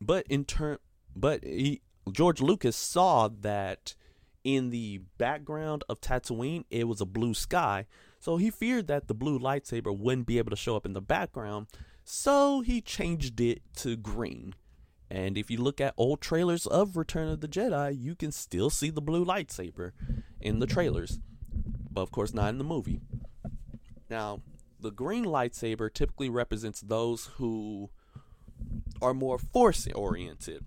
but 0.00 0.26
in 0.28 0.44
turn, 0.44 0.78
but 1.14 1.44
he, 1.44 1.82
George 2.10 2.40
Lucas 2.40 2.76
saw 2.76 3.28
that 3.28 3.94
in 4.42 4.70
the 4.70 5.02
background 5.18 5.84
of 5.88 6.00
Tatooine, 6.00 6.64
it 6.70 6.88
was 6.88 7.00
a 7.00 7.06
blue 7.06 7.34
sky. 7.34 7.86
So 8.18 8.36
he 8.36 8.50
feared 8.50 8.86
that 8.88 9.08
the 9.08 9.14
blue 9.14 9.38
lightsaber 9.38 9.96
wouldn't 9.96 10.26
be 10.26 10.38
able 10.38 10.50
to 10.50 10.56
show 10.56 10.76
up 10.76 10.86
in 10.86 10.92
the 10.92 11.00
background. 11.00 11.68
So 12.04 12.60
he 12.60 12.80
changed 12.80 13.40
it 13.40 13.62
to 13.76 13.96
green. 13.96 14.54
And 15.10 15.36
if 15.36 15.50
you 15.50 15.58
look 15.58 15.80
at 15.80 15.94
old 15.96 16.20
trailers 16.20 16.66
of 16.66 16.96
Return 16.96 17.28
of 17.28 17.40
the 17.40 17.48
Jedi, 17.48 17.98
you 17.98 18.14
can 18.14 18.30
still 18.30 18.70
see 18.70 18.90
the 18.90 19.00
blue 19.00 19.24
lightsaber 19.24 19.92
in 20.40 20.60
the 20.60 20.66
trailers. 20.66 21.18
But 21.90 22.02
of 22.02 22.12
course, 22.12 22.32
not 22.32 22.50
in 22.50 22.58
the 22.58 22.64
movie. 22.64 23.00
Now, 24.08 24.40
the 24.78 24.92
green 24.92 25.24
lightsaber 25.24 25.92
typically 25.92 26.28
represents 26.28 26.80
those 26.80 27.26
who 27.36 27.90
are 29.02 29.14
more 29.14 29.38
force 29.38 29.86
oriented, 29.94 30.64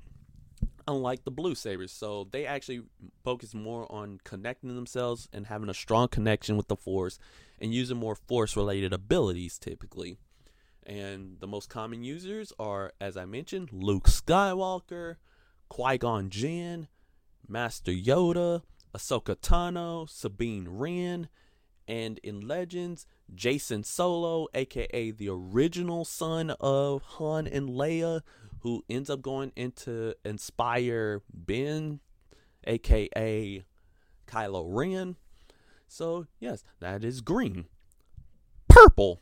unlike 0.88 1.24
the 1.24 1.32
blue 1.32 1.56
sabers. 1.56 1.92
So 1.92 2.28
they 2.32 2.46
actually 2.46 2.82
focus 3.24 3.54
more 3.54 3.90
on 3.92 4.20
connecting 4.24 4.76
themselves 4.76 5.28
and 5.32 5.48
having 5.48 5.70
a 5.70 5.74
strong 5.74 6.08
connection 6.08 6.58
with 6.58 6.68
the 6.68 6.76
force 6.76 7.20
and 7.60 7.74
using 7.74 7.98
more 7.98 8.16
force 8.16 8.56
related 8.56 8.94
abilities 8.94 9.58
typically. 9.58 10.18
And 10.86 11.40
the 11.40 11.48
most 11.48 11.70
common 11.70 12.04
users 12.04 12.52
are, 12.60 12.94
as 13.00 13.16
I 13.16 13.26
mentioned, 13.26 13.70
Luke 13.72 14.06
Skywalker, 14.06 15.16
Qui 15.70 15.98
Gon 15.98 16.30
Jinn, 16.30 16.88
Master 17.48 17.92
Yoda, 17.92 18.64
Ahsoka 18.94 19.36
Tano, 19.36 20.10
Sabine 20.10 20.68
Wren, 20.68 21.30
and 21.88 22.20
in 22.20 22.48
Legends, 22.48 23.06
Jacen 23.34 23.86
Solo, 23.86 24.48
aka 24.54 25.12
the 25.12 25.30
original 25.30 26.06
son 26.06 26.52
of 26.60 27.02
Han 27.04 27.48
and 27.48 27.70
Leia, 27.70 28.22
who 28.60 28.84
ends 28.90 29.10
up 29.10 29.22
going 29.22 29.52
into 29.56 30.16
inspire 30.24 31.22
Ben, 31.34 32.00
aka 32.66 33.64
Kylo 34.28 34.66
Ren. 34.68 35.16
So, 35.88 36.28
yes, 36.40 36.64
that 36.80 37.04
is 37.04 37.22
green. 37.22 37.66
Purple. 38.68 39.22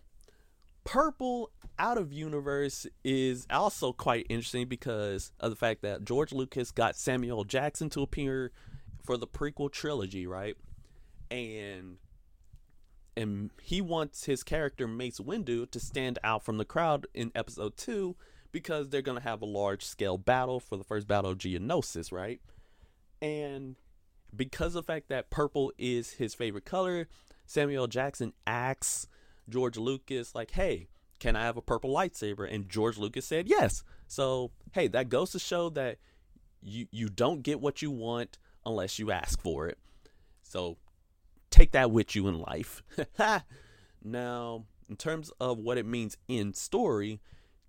Purple 0.84 1.52
out 1.78 1.98
of 1.98 2.14
universe 2.14 2.88
is 3.04 3.46
also 3.50 3.92
quite 3.92 4.26
interesting 4.30 4.68
because 4.68 5.32
of 5.40 5.50
the 5.50 5.56
fact 5.56 5.82
that 5.82 6.06
George 6.06 6.32
Lucas 6.32 6.72
got 6.72 6.96
Samuel 6.96 7.44
Jackson 7.44 7.90
to 7.90 8.02
appear 8.02 8.52
for 9.04 9.18
the 9.18 9.28
prequel 9.28 9.72
trilogy, 9.72 10.28
right? 10.28 10.56
And 11.30 11.98
and 13.16 13.52
he 13.62 13.82
wants 13.82 14.26
his 14.26 14.44
character 14.44 14.88
Mace 14.88 15.20
Windu 15.20 15.70
to 15.72 15.80
stand 15.80 16.20
out 16.24 16.44
from 16.44 16.58
the 16.58 16.66
crowd 16.66 17.08
in 17.14 17.32
episode 17.36 17.78
2 17.78 18.16
because 18.52 18.90
they're 18.90 19.02
going 19.02 19.18
to 19.18 19.24
have 19.24 19.42
a 19.42 19.46
large 19.46 19.84
scale 19.84 20.18
battle 20.18 20.60
for 20.60 20.78
the 20.78 20.84
first 20.84 21.08
battle 21.08 21.32
of 21.32 21.38
Geonosis, 21.38 22.12
right? 22.12 22.42
And 23.22 23.76
because 24.36 24.76
of 24.76 24.86
the 24.86 24.94
fact 24.94 25.10
that 25.10 25.30
purple 25.30 25.72
is 25.78 26.12
his 26.12 26.34
favorite 26.34 26.66
color, 26.66 27.08
Samuel 27.46 27.88
Jackson 27.88 28.34
asks 28.48 29.08
George 29.50 29.78
Lucas 29.78 30.34
like, 30.34 30.52
"Hey, 30.52 30.88
can 31.20 31.36
I 31.36 31.44
have 31.44 31.58
a 31.58 31.62
purple 31.62 31.94
lightsaber?" 31.94 32.52
And 32.52 32.70
George 32.70 32.98
Lucas 32.98 33.26
said, 33.26 33.48
"Yes." 33.48 33.84
So, 34.08 34.52
hey, 34.74 34.88
that 34.88 35.10
goes 35.10 35.32
to 35.32 35.40
show 35.40 35.70
that 35.72 36.00
you 36.62 36.88
you 36.92 37.10
don't 37.10 37.42
get 37.42 37.60
what 37.60 37.82
you 37.82 37.92
want 37.92 38.38
unless 38.66 39.00
you 39.00 39.12
ask 39.12 39.42
for 39.42 39.68
it. 39.68 39.78
So, 40.44 40.78
take 41.52 41.72
that 41.72 41.92
with 41.92 42.16
you 42.16 42.28
in 42.28 42.40
life. 42.40 42.82
now, 44.04 44.66
in 44.90 44.96
terms 44.96 45.32
of 45.40 45.60
what 45.60 45.78
it 45.78 45.86
means 45.86 46.18
in 46.28 46.54
story, 46.54 47.22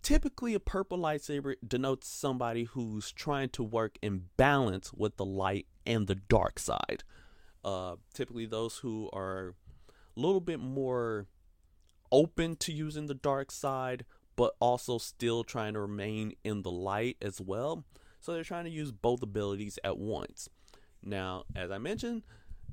typically 0.03 0.55
a 0.55 0.61
purple 0.61 0.99
lightsaber 0.99 1.55
denotes 1.67 2.09
somebody 2.09 2.65
who's 2.65 3.13
trying 3.13 3.49
to 3.51 3.63
work 3.63 3.99
in 4.03 4.25
balance 4.37 4.93
with 4.93 5.17
the 5.17 5.25
light 5.25 5.67
and 5.87 6.07
the 6.07 6.15
dark 6.15 6.59
side. 6.59 7.05
Uh, 7.65 7.97
typically, 8.13 8.47
those 8.47 8.79
who 8.79 9.09
are 9.13 9.55
a 10.17 10.21
little 10.21 10.41
bit 10.41 10.59
more 10.61 11.27
open 12.11 12.57
to 12.57 12.73
using 12.73 13.07
the 13.07 13.15
dark 13.15 13.51
side, 13.51 14.05
but 14.37 14.55
also 14.61 14.99
still 14.99 15.45
trying 15.45 15.75
to 15.75 15.81
remain 15.81 16.35
in 16.45 16.63
the 16.63 16.71
light 16.71 17.17
as 17.23 17.41
well. 17.41 17.85
So 18.21 18.33
they're 18.33 18.45
trying 18.45 18.65
to 18.65 18.71
use 18.71 18.93
both 18.93 19.23
abilities 19.23 19.79
at 19.83 19.99
once. 19.99 20.49
Now, 21.03 21.45
as 21.57 21.71
I 21.71 21.79
mentioned, 21.79 22.23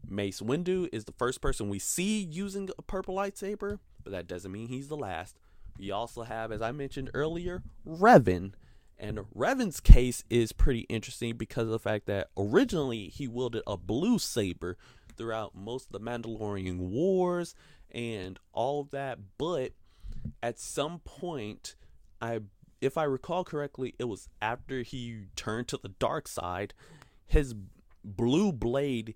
Mace 0.07 0.41
Windu 0.41 0.89
is 0.91 1.05
the 1.05 1.13
first 1.13 1.41
person 1.41 1.69
we 1.69 1.79
see 1.79 2.21
using 2.21 2.69
a 2.77 2.81
purple 2.81 3.15
lightsaber, 3.15 3.79
but 4.03 4.11
that 4.11 4.27
doesn't 4.27 4.51
mean 4.51 4.67
he's 4.67 4.87
the 4.87 4.97
last. 4.97 5.39
We 5.77 5.91
also 5.91 6.23
have, 6.23 6.51
as 6.51 6.61
I 6.61 6.71
mentioned 6.71 7.09
earlier, 7.13 7.63
Revan. 7.87 8.53
And 8.97 9.19
Revan's 9.33 9.79
case 9.79 10.25
is 10.29 10.51
pretty 10.51 10.81
interesting 10.81 11.37
because 11.37 11.63
of 11.63 11.69
the 11.69 11.79
fact 11.79 12.05
that 12.07 12.27
originally 12.35 13.07
he 13.07 13.27
wielded 13.27 13.63
a 13.65 13.77
blue 13.77 14.19
saber 14.19 14.77
throughout 15.15 15.55
most 15.55 15.87
of 15.87 15.91
the 15.93 15.99
Mandalorian 15.99 16.77
wars 16.77 17.55
and 17.91 18.39
all 18.51 18.81
of 18.81 18.91
that, 18.91 19.19
but 19.37 19.71
at 20.43 20.59
some 20.59 20.99
point, 20.99 21.75
I 22.21 22.41
if 22.81 22.97
I 22.97 23.03
recall 23.03 23.43
correctly, 23.43 23.95
it 23.99 24.05
was 24.05 24.29
after 24.41 24.81
he 24.81 25.25
turned 25.35 25.67
to 25.69 25.77
the 25.77 25.89
dark 25.89 26.27
side, 26.27 26.73
his 27.25 27.53
blue 28.03 28.53
blade 28.53 29.15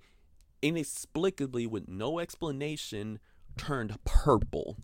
inexplicably 0.63 1.67
with 1.67 1.88
no 1.88 2.17
explanation 2.17 3.19
turned 3.58 4.04
purple. 4.06 4.78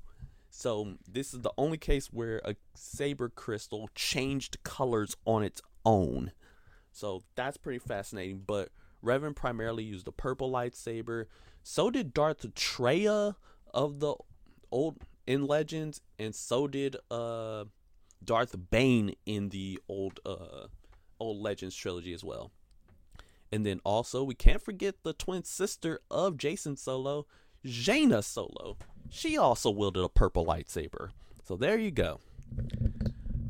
So 0.51 0.95
this 1.09 1.33
is 1.33 1.41
the 1.41 1.53
only 1.57 1.77
case 1.77 2.07
where 2.07 2.41
a 2.43 2.55
saber 2.75 3.29
crystal 3.29 3.89
changed 3.95 4.61
colors 4.63 5.15
on 5.25 5.41
its 5.41 5.61
own. 5.85 6.33
So 6.91 7.23
that's 7.35 7.57
pretty 7.57 7.79
fascinating. 7.79 8.43
But 8.45 8.69
Revan 9.03 9.35
primarily 9.35 9.83
used 9.83 10.07
a 10.07 10.11
purple 10.11 10.51
lightsaber. 10.51 11.25
So 11.63 11.89
did 11.89 12.13
Darth 12.13 12.41
Traya 12.53 13.35
of 13.73 13.99
the 13.99 14.15
old 14.71 14.97
in 15.25 15.45
Legends, 15.45 16.01
and 16.17 16.35
so 16.35 16.67
did 16.67 16.97
uh 17.09 17.65
Darth 18.23 18.55
Bane 18.69 19.13
in 19.25 19.49
the 19.49 19.79
old 19.87 20.19
uh 20.25 20.67
old 21.19 21.37
Legends 21.37 21.75
trilogy 21.75 22.13
as 22.13 22.23
well. 22.23 22.51
And 23.51 23.65
then 23.65 23.79
also, 23.83 24.23
we 24.23 24.35
can't 24.35 24.61
forget 24.61 25.03
the 25.03 25.13
twin 25.13 25.43
sister 25.43 25.99
of 26.11 26.37
Jacen 26.37 26.77
Solo, 26.77 27.25
Jaina 27.65 28.21
Solo. 28.21 28.77
She 29.09 29.37
also 29.37 29.71
wielded 29.71 30.03
a 30.03 30.09
purple 30.09 30.45
lightsaber. 30.45 31.09
So 31.43 31.55
there 31.55 31.77
you 31.77 31.89
go. 31.89 32.19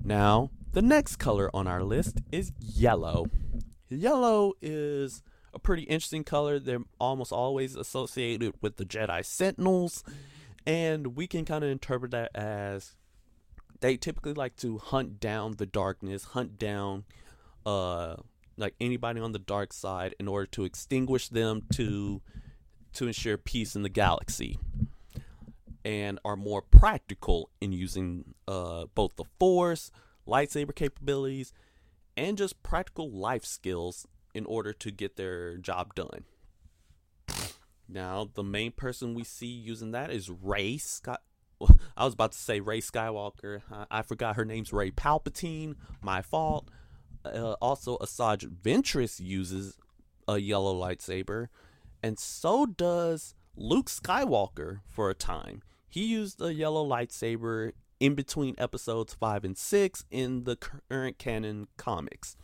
Now, 0.04 0.52
the 0.72 0.82
next 0.82 1.18
color 1.18 1.54
on 1.54 1.68
our 1.68 1.84
list 1.84 2.22
is 2.32 2.52
yellow. 2.60 3.30
Yellow 3.90 4.54
is 4.62 5.22
a 5.54 5.60
pretty 5.60 5.84
interesting 5.84 6.24
color. 6.24 6.60
They're 6.60 6.84
almost 7.00 7.32
always 7.32 7.76
associated 7.76 8.54
with 8.62 8.78
the 8.78 8.86
Jedi 8.86 9.26
Sentinels, 9.26 10.04
and 10.66 11.18
we 11.18 11.28
can 11.28 11.44
kind 11.44 11.64
of 11.64 11.70
interpret 11.70 12.12
that 12.12 12.32
as 12.36 12.96
they 13.82 13.98
typically 13.98 14.34
like 14.34 14.56
to 14.58 14.78
hunt 14.78 15.20
down 15.20 15.56
the 15.58 15.66
darkness, 15.66 16.24
hunt 16.26 16.58
down 16.58 17.06
uh 17.66 18.16
like 18.60 18.76
anybody 18.80 19.20
on 19.20 19.32
the 19.32 19.40
dark 19.40 19.74
side 19.74 20.16
in 20.20 20.28
order 20.28 20.46
to 20.46 20.64
extinguish 20.64 21.30
them 21.30 21.64
to 21.74 22.22
to 22.94 23.08
ensure 23.08 23.38
peace 23.38 23.76
in 23.76 23.82
the 23.84 23.90
galaxy 23.90 24.60
and 25.86 26.20
are 26.26 26.36
more 26.36 26.62
practical 26.62 27.50
in 27.62 27.72
using 27.72 28.36
uh, 28.48 28.86
both 28.96 29.16
the 29.16 29.24
force 29.40 29.92
lightsaber 30.28 30.76
capabilities 30.76 31.54
and 32.18 32.38
just 32.38 32.62
practical 32.62 33.10
life 33.10 33.46
skills 33.46 34.06
in 34.34 34.46
order 34.46 34.74
to 34.74 34.92
get 34.92 35.16
their 35.16 35.58
job 35.58 35.96
done 35.96 36.26
now 37.88 38.30
the 38.36 38.44
main 38.44 38.72
person 38.72 39.14
we 39.14 39.24
see 39.24 39.48
using 39.48 39.92
that 39.92 40.12
is 40.12 40.30
ray 40.30 40.78
Scott 40.78 41.22
I 41.98 42.06
was 42.06 42.14
about 42.14 42.32
to 42.32 42.38
say 42.38 42.60
Rey 42.60 42.80
Skywalker. 42.80 43.62
I, 43.72 43.86
I 43.92 44.02
forgot 44.02 44.36
her 44.36 44.46
name's 44.46 44.72
Rey 44.72 44.92
Palpatine. 44.92 45.76
My 46.02 46.22
fault. 46.22 46.70
Uh, 47.26 47.54
also, 47.62 47.98
Asajj 47.98 48.50
Ventress 48.62 49.20
uses 49.20 49.78
a 50.28 50.38
yellow 50.38 50.74
lightsaber, 50.74 51.48
and 52.02 52.18
so 52.18 52.66
does 52.66 53.36
Luke 53.56 53.88
Skywalker 53.88 54.80
for 54.88 55.10
a 55.10 55.16
time. 55.16 55.62
He 55.90 56.06
used 56.06 56.42
a 56.42 56.54
yellow 56.54 56.88
lightsaber 56.88 57.72
in 58.00 58.16
between 58.16 58.56
episodes 58.58 59.14
5 59.14 59.44
and 59.44 59.58
6 59.58 60.06
in 60.10 60.46
the 60.46 60.56
current 60.56 61.18
canon 61.18 61.68
comics. 61.78 62.38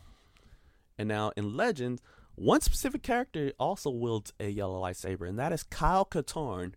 And 0.98 1.08
now 1.08 1.32
in 1.36 1.56
Legends, 1.56 2.02
one 2.34 2.60
specific 2.60 3.02
character 3.02 3.52
also 3.58 3.90
wields 3.90 4.32
a 4.38 4.48
yellow 4.48 4.80
lightsaber, 4.82 5.28
and 5.28 5.38
that 5.38 5.52
is 5.52 5.62
Kyle 5.62 6.04
Katarn, 6.04 6.74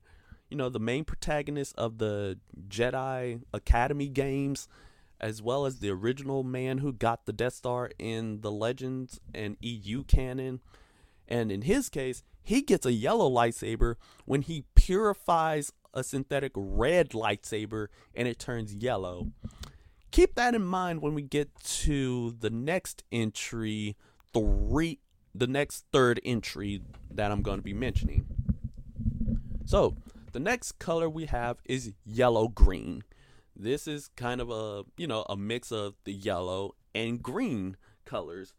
you 0.50 0.56
know, 0.58 0.70
the 0.70 0.80
main 0.80 1.04
protagonist 1.04 1.76
of 1.78 1.98
the 1.98 2.40
Jedi 2.70 3.42
Academy 3.54 4.08
games, 4.08 4.68
as 5.20 5.42
well 5.42 5.66
as 5.66 5.80
the 5.80 5.90
original 5.90 6.44
man 6.44 6.80
who 6.80 6.94
got 6.94 7.26
the 7.26 7.34
Death 7.34 7.54
Star 7.54 7.92
in 8.00 8.42
the 8.42 8.52
Legends 8.52 9.20
and 9.34 9.58
EU 9.62 10.04
canon. 10.04 10.60
And 11.28 11.52
in 11.52 11.64
his 11.64 11.90
case, 11.90 12.24
he 12.42 12.62
gets 12.62 12.86
a 12.86 12.94
yellow 12.94 13.30
lightsaber 13.30 13.96
when 14.26 14.42
he 14.42 14.66
purifies 14.76 15.72
a 15.94 16.04
synthetic 16.04 16.52
red 16.56 17.10
lightsaber 17.10 17.88
and 18.16 18.28
it 18.28 18.40
turns 18.40 18.74
yellow. 18.74 19.32
Keep 20.12 20.36
that 20.36 20.56
in 20.56 20.64
mind 20.64 21.02
when 21.02 21.14
we 21.14 21.22
get 21.22 21.54
to 21.64 22.36
the 22.40 22.50
next 22.50 23.04
entry, 23.12 23.96
three 24.34 25.00
the 25.36 25.48
next 25.48 25.86
third 25.92 26.20
entry 26.26 26.82
that 27.12 27.32
I'm 27.32 27.42
going 27.42 27.60
to 27.60 27.64
be 27.64 27.74
mentioning. 27.74 28.26
So, 29.66 29.96
the 30.32 30.40
next 30.40 30.80
color 30.80 31.10
we 31.10 31.26
have 31.26 31.58
is 31.66 31.94
yellow 32.06 32.48
green. 32.48 33.04
This 33.60 33.88
is 33.88 34.10
kind 34.16 34.40
of 34.40 34.50
a, 34.50 34.86
you 34.98 35.06
know, 35.06 35.26
a 35.30 35.36
mix 35.36 35.72
of 35.72 35.96
the 36.06 36.14
yellow 36.14 36.76
and 36.96 37.22
green 37.22 37.76
colors. 38.06 38.54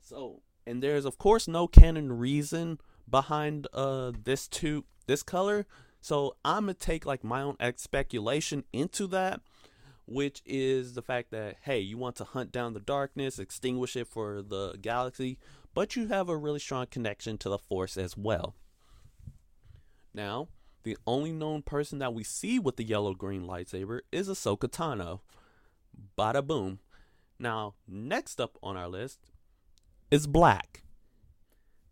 So, 0.00 0.42
and 0.66 0.82
there's 0.82 1.04
of 1.04 1.18
course 1.18 1.46
no 1.46 1.68
canon 1.68 2.18
reason 2.18 2.78
behind 3.08 3.68
uh 3.74 4.12
this 4.24 4.48
two 4.48 4.84
this 5.06 5.22
color. 5.22 5.66
So, 6.00 6.36
I'm 6.44 6.64
going 6.64 6.74
to 6.74 6.80
take 6.80 7.04
like 7.04 7.22
my 7.22 7.42
own 7.42 7.56
speculation 7.76 8.64
into 8.72 9.06
that 9.08 9.40
which 10.06 10.40
is 10.46 10.94
the 10.94 11.02
fact 11.02 11.32
that 11.32 11.56
hey, 11.62 11.80
you 11.80 11.98
want 11.98 12.16
to 12.16 12.24
hunt 12.24 12.52
down 12.52 12.72
the 12.72 12.80
darkness, 12.80 13.38
extinguish 13.38 13.96
it 13.96 14.06
for 14.06 14.40
the 14.40 14.78
galaxy, 14.80 15.38
but 15.74 15.96
you 15.96 16.06
have 16.06 16.28
a 16.28 16.36
really 16.36 16.60
strong 16.60 16.86
connection 16.86 17.36
to 17.38 17.48
the 17.48 17.58
force 17.58 17.96
as 17.96 18.16
well. 18.16 18.54
Now, 20.14 20.48
the 20.86 20.96
only 21.04 21.32
known 21.32 21.62
person 21.62 21.98
that 21.98 22.14
we 22.14 22.22
see 22.22 22.60
with 22.60 22.76
the 22.76 22.84
yellow 22.84 23.12
green 23.12 23.42
lightsaber 23.42 24.02
is 24.12 24.28
Ahsoka 24.28 24.68
Tano. 24.68 25.18
Bada 26.16 26.46
boom. 26.46 26.78
Now, 27.40 27.74
next 27.88 28.40
up 28.40 28.56
on 28.62 28.76
our 28.76 28.86
list 28.86 29.18
is 30.12 30.28
black. 30.28 30.84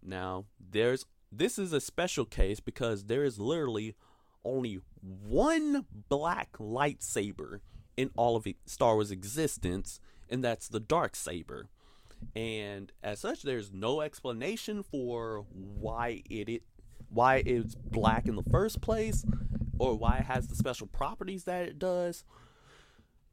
Now, 0.00 0.44
there's 0.60 1.06
this 1.32 1.58
is 1.58 1.72
a 1.72 1.80
special 1.80 2.24
case 2.24 2.60
because 2.60 3.06
there 3.06 3.24
is 3.24 3.40
literally 3.40 3.96
only 4.44 4.78
one 5.02 5.86
black 6.08 6.52
lightsaber 6.58 7.58
in 7.96 8.10
all 8.16 8.36
of 8.36 8.46
Star 8.64 8.94
Wars 8.94 9.10
existence, 9.10 9.98
and 10.30 10.44
that's 10.44 10.68
the 10.68 10.78
dark 10.78 11.16
saber. 11.16 11.68
And 12.36 12.92
as 13.02 13.18
such, 13.18 13.42
there's 13.42 13.72
no 13.72 14.02
explanation 14.02 14.84
for 14.84 15.46
why 15.50 16.22
it, 16.30 16.48
it 16.48 16.62
why 17.14 17.42
it's 17.46 17.74
black 17.74 18.26
in 18.26 18.36
the 18.36 18.42
first 18.50 18.80
place 18.80 19.24
or 19.78 19.94
why 19.94 20.18
it 20.18 20.24
has 20.24 20.48
the 20.48 20.56
special 20.56 20.86
properties 20.86 21.44
that 21.44 21.62
it 21.62 21.78
does. 21.78 22.24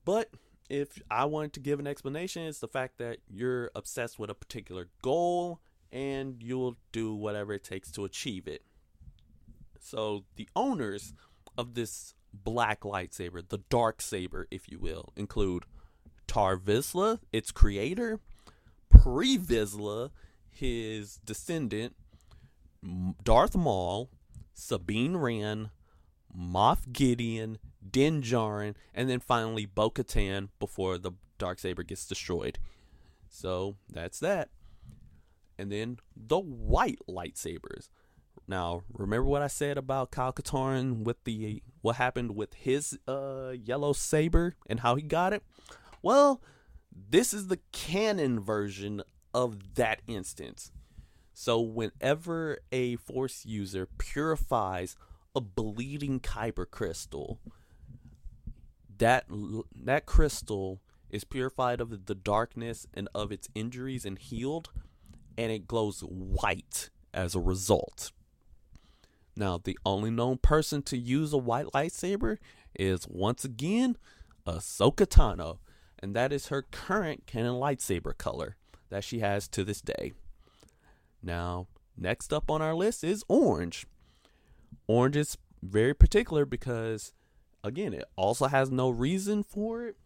But 0.05 0.29
if 0.69 1.01
I 1.09 1.25
wanted 1.25 1.53
to 1.53 1.59
give 1.59 1.79
an 1.79 1.87
explanation, 1.87 2.43
it's 2.43 2.59
the 2.59 2.67
fact 2.67 2.97
that 2.99 3.17
you're 3.27 3.71
obsessed 3.75 4.17
with 4.17 4.29
a 4.29 4.35
particular 4.35 4.87
goal 5.01 5.59
and 5.91 6.41
you'll 6.41 6.77
do 6.91 7.13
whatever 7.13 7.53
it 7.53 7.63
takes 7.63 7.91
to 7.91 8.05
achieve 8.05 8.47
it. 8.47 8.63
So 9.79 10.23
the 10.35 10.47
owners 10.55 11.13
of 11.57 11.73
this 11.73 12.13
black 12.33 12.81
lightsaber, 12.81 13.47
the 13.47 13.57
dark 13.69 14.01
saber, 14.01 14.47
if 14.49 14.69
you 14.69 14.79
will, 14.79 15.11
include 15.15 15.65
Tar 16.27 16.55
Vizsla, 16.55 17.19
its 17.33 17.51
creator, 17.51 18.19
Pre 18.89 19.37
Vizsla, 19.37 20.11
his 20.49 21.17
descendant, 21.25 21.95
Darth 23.23 23.55
Maul, 23.55 24.09
Sabine 24.53 25.17
Wren, 25.17 25.69
Moff 26.35 26.91
Gideon, 26.91 27.59
Din 27.89 28.21
Djarin, 28.21 28.75
and 28.93 29.09
then 29.09 29.19
finally 29.19 29.65
Bo 29.65 29.89
Katan 29.89 30.49
before 30.59 30.97
the 30.97 31.11
dark 31.37 31.59
saber 31.59 31.83
gets 31.83 32.05
destroyed. 32.05 32.59
So 33.29 33.75
that's 33.89 34.19
that. 34.19 34.49
And 35.57 35.71
then 35.71 35.99
the 36.15 36.39
white 36.39 36.99
lightsabers. 37.07 37.89
Now, 38.47 38.83
remember 38.91 39.25
what 39.25 39.41
I 39.41 39.47
said 39.47 39.77
about 39.77 40.11
Kyle 40.11 40.33
Katarn 40.33 41.03
with 41.03 41.23
the 41.23 41.61
what 41.81 41.97
happened 41.97 42.35
with 42.35 42.53
his 42.53 42.97
uh, 43.07 43.53
yellow 43.63 43.93
saber 43.93 44.55
and 44.67 44.79
how 44.79 44.95
he 44.95 45.03
got 45.03 45.33
it? 45.33 45.43
Well, 46.01 46.41
this 46.91 47.33
is 47.33 47.47
the 47.47 47.59
canon 47.71 48.39
version 48.39 49.01
of 49.33 49.75
that 49.75 50.01
instance. 50.07 50.71
So 51.43 51.60
whenever 51.60 52.60
a 52.71 52.97
force 52.97 53.47
user 53.47 53.88
purifies 53.97 54.95
a 55.34 55.41
bleeding 55.41 56.19
kyber 56.19 56.69
crystal, 56.69 57.39
that 58.99 59.25
that 59.75 60.06
crystal 60.06 60.82
is 61.10 61.23
purified 61.23 61.82
of 61.82 62.06
the 62.06 62.13
darkness 62.13 62.86
and 62.93 63.10
of 63.15 63.32
its 63.32 63.49
injuries 63.56 64.06
and 64.06 64.19
healed, 64.19 64.69
and 65.36 65.51
it 65.51 65.67
glows 65.67 66.01
white 66.01 66.91
as 67.12 67.34
a 67.34 67.39
result. 67.39 68.12
Now, 69.36 69.58
the 69.58 69.80
only 69.84 70.12
known 70.12 70.38
person 70.38 70.84
to 70.84 70.95
use 70.95 71.34
a 71.34 71.39
white 71.39 71.71
lightsaber 71.73 72.38
is 72.77 73.08
once 73.08 73.43
again 73.43 73.97
Ahsoka 74.45 75.08
Tano, 75.08 75.58
and 75.97 76.15
that 76.15 76.32
is 76.32 76.49
her 76.49 76.62
current 76.62 77.25
canon 77.25 77.56
lightsaber 77.56 78.15
color 78.15 78.58
that 78.89 79.04
she 79.04 79.21
has 79.21 79.47
to 79.47 79.63
this 79.63 79.82
day. 79.82 80.13
Now, 81.23 81.67
next 81.97 82.34
up 82.34 82.49
on 82.49 82.62
our 82.62 82.73
list 82.73 83.03
is 83.03 83.23
orange. 83.27 83.86
Orange 84.88 85.17
is 85.17 85.38
very 85.62 85.93
particular 85.93 86.45
because, 86.45 87.13
again, 87.63 87.93
it 87.93 88.05
also 88.15 88.47
has 88.47 88.71
no 88.71 88.89
reason 88.89 89.43
for 89.43 89.88
it, 89.88 89.97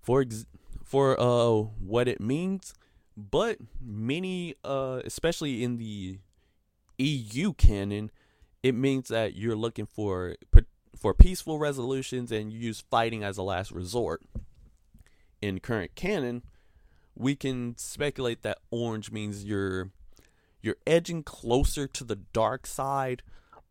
for 0.00 0.20
ex- 0.22 0.46
for 0.84 1.20
uh 1.20 1.50
what 1.50 2.08
it 2.08 2.20
means. 2.20 2.74
But 3.16 3.58
many, 3.80 4.54
uh, 4.64 5.02
especially 5.04 5.64
in 5.64 5.76
the 5.76 6.20
EU 6.98 7.52
canon, 7.54 8.12
it 8.62 8.74
means 8.76 9.08
that 9.08 9.34
you're 9.34 9.56
looking 9.56 9.86
for 9.86 10.36
for 10.96 11.14
peaceful 11.14 11.58
resolutions 11.58 12.32
and 12.32 12.52
you 12.52 12.58
use 12.58 12.84
fighting 12.90 13.22
as 13.22 13.36
a 13.38 13.42
last 13.42 13.72
resort. 13.72 14.22
In 15.40 15.60
current 15.60 15.94
canon, 15.94 16.42
we 17.14 17.36
can 17.36 17.76
speculate 17.76 18.42
that 18.42 18.58
orange 18.70 19.10
means 19.10 19.44
you're 19.44 19.90
you're 20.60 20.76
edging 20.86 21.22
closer 21.22 21.86
to 21.86 22.04
the 22.04 22.16
dark 22.16 22.66
side, 22.66 23.22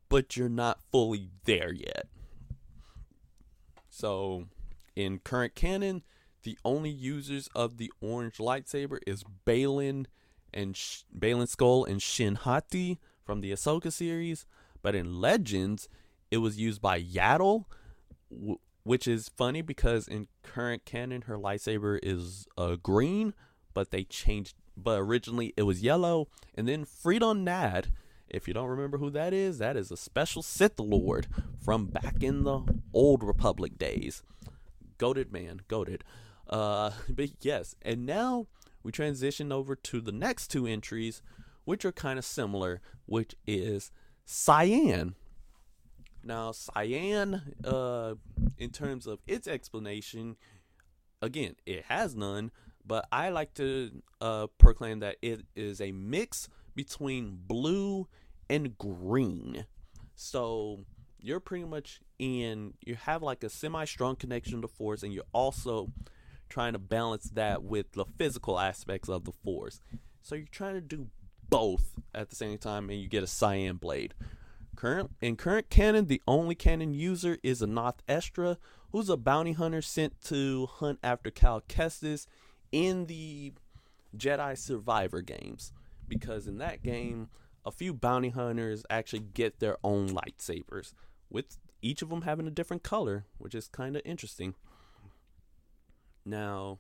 but 0.10 0.38
you're 0.38 0.50
not 0.50 0.82
fully 0.92 1.30
there 1.46 1.74
yet. 1.74 2.08
So, 3.90 4.46
in 4.96 5.20
current 5.20 5.56
canon, 5.56 6.04
the 6.44 6.58
only 6.64 6.90
users 6.90 7.50
of 7.56 7.78
the 7.78 7.92
orange 8.00 8.38
lightsaber 8.38 9.00
is 9.06 9.24
Balin 9.46 10.08
and 10.54 10.78
Sh- 10.78 11.04
Baylan 11.18 11.54
Skoll 11.54 11.88
and 11.88 12.02
Shin 12.02 12.36
Hati 12.36 13.00
from 13.26 13.42
the 13.42 13.52
Ahsoka 13.52 13.92
series, 13.92 14.46
but 14.82 14.96
in 14.96 15.20
Legends, 15.20 15.90
it 16.32 16.38
was 16.38 16.58
used 16.58 16.82
by 16.82 17.02
Yaddle, 17.02 17.66
w- 18.32 18.60
which 18.84 19.08
is 19.08 19.30
funny 19.30 19.62
because 19.62 20.08
in 20.08 20.28
current 20.44 20.86
canon 20.86 21.24
her 21.24 21.38
lightsaber 21.38 22.00
is 22.02 22.48
uh, 22.58 22.78
green, 22.82 23.34
but 23.74 23.92
they 23.92 24.04
changed. 24.04 24.56
But 24.78 25.00
originally 25.00 25.54
it 25.58 25.64
was 25.64 25.82
yellow, 25.82 26.28
and 26.54 26.68
then 26.68 26.86
Freedon 26.86 27.44
Nad. 27.44 27.92
If 28.30 28.48
you 28.48 28.54
don't 28.54 28.70
remember 28.70 28.98
who 28.98 29.10
that 29.10 29.34
is, 29.34 29.58
that 29.58 29.76
is 29.76 29.90
a 29.90 29.98
special 29.98 30.44
Sith 30.44 30.80
Lord 30.80 31.28
from 31.64 31.88
back 31.88 32.22
in 32.22 32.44
the 32.44 32.62
old 32.94 33.24
Republic 33.24 33.78
days. 33.78 34.22
Goaded 34.98 35.32
man, 35.32 35.62
goaded. 35.68 36.04
Uh, 36.50 36.92
but 37.10 37.30
yes, 37.42 37.76
and 37.82 38.06
now 38.06 38.48
we 38.84 38.92
transition 38.92 39.52
over 39.52 39.76
to 39.76 40.02
the 40.02 40.12
next 40.12 40.50
two 40.50 40.68
entries, 40.68 41.22
which 41.66 41.86
are 41.86 41.92
kind 41.92 42.20
of 42.20 42.26
similar, 42.26 42.82
which 43.06 43.36
is 43.46 43.92
Cyan. 44.26 45.16
Now, 46.24 46.52
Cyan, 46.52 47.42
uh, 47.64 48.16
in 48.58 48.70
terms 48.72 49.08
of 49.08 49.20
its 49.28 49.48
explanation, 49.48 50.36
again, 51.22 51.56
it 51.66 51.86
has 51.86 52.16
none, 52.16 52.52
but 52.88 53.08
I 53.12 53.30
like 53.30 53.54
to 53.56 53.92
uh, 54.22 54.48
proclaim 54.58 55.00
that 55.00 55.18
it 55.22 55.46
is 55.56 55.82
a 55.82 55.92
mix 55.92 56.48
between 56.76 57.38
blue 57.46 58.08
and 58.50 58.78
green. 58.78 59.66
So 60.16 60.86
you're 61.20 61.40
pretty 61.40 61.66
much 61.66 62.00
in, 62.18 62.74
you 62.86 62.96
have 62.96 63.22
like 63.22 63.44
a 63.44 63.50
semi 63.50 63.86
strong 63.86 64.16
connection 64.16 64.62
to 64.62 64.68
force, 64.68 65.04
and 65.04 65.14
you're 65.14 65.24
also 65.34 65.92
trying 66.50 66.74
to 66.74 66.80
balance 66.80 67.30
that 67.32 67.64
with 67.64 67.92
the 67.92 68.06
physical 68.18 68.58
aspects 68.58 69.10
of 69.10 69.26
the 69.26 69.34
force. 69.44 69.82
So 70.22 70.36
you're 70.36 70.46
trying 70.50 70.76
to 70.76 70.82
do 70.82 71.08
both 71.50 72.00
at 72.16 72.30
the 72.30 72.36
same 72.36 72.58
time, 72.58 72.90
and 72.90 73.02
you 73.02 73.10
get 73.10 73.24
a 73.24 73.28
cyan 73.28 73.76
blade. 73.76 74.14
Current 74.76 75.12
in 75.22 75.36
current 75.36 75.70
canon, 75.70 76.06
the 76.06 76.22
only 76.28 76.54
canon 76.54 76.94
user 76.94 77.38
is 77.44 77.62
Anath 77.62 78.00
Estra, 78.08 78.58
who's 78.92 79.10
a 79.10 79.18
bounty 79.18 79.54
hunter 79.54 79.82
sent 79.82 80.22
to 80.26 80.68
hunt 80.68 81.00
after 81.04 81.32
Cal 81.32 81.62
Kestis 81.62 82.28
in 82.72 83.06
the 83.06 83.54
Jedi 84.16 84.58
Survivor 84.58 85.22
games. 85.22 85.74
Because 86.08 86.48
in 86.48 86.58
that 86.60 86.84
game, 86.84 87.30
a 87.66 87.72
few 87.72 87.94
bounty 87.94 88.30
hunters 88.30 88.86
actually 88.90 89.20
get 89.20 89.60
their 89.60 89.78
own 89.84 90.10
lightsabers, 90.10 90.94
with 91.30 91.58
each 91.82 92.02
of 92.02 92.10
them 92.10 92.22
having 92.22 92.48
a 92.48 92.52
different 92.52 92.82
color, 92.82 93.26
which 93.38 93.54
is 93.54 93.68
kind 93.68 93.96
of 93.98 94.02
interesting. 94.06 94.56
Now, 96.26 96.80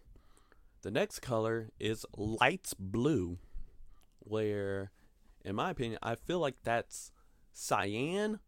the 0.83 0.91
next 0.91 1.19
color 1.19 1.69
is 1.79 2.05
lights 2.15 2.73
blue, 2.73 3.37
where, 4.19 4.91
in 5.43 5.55
my 5.55 5.71
opinion, 5.71 5.99
I 6.01 6.15
feel 6.15 6.39
like 6.39 6.55
that's 6.63 7.11
cyan 7.51 8.39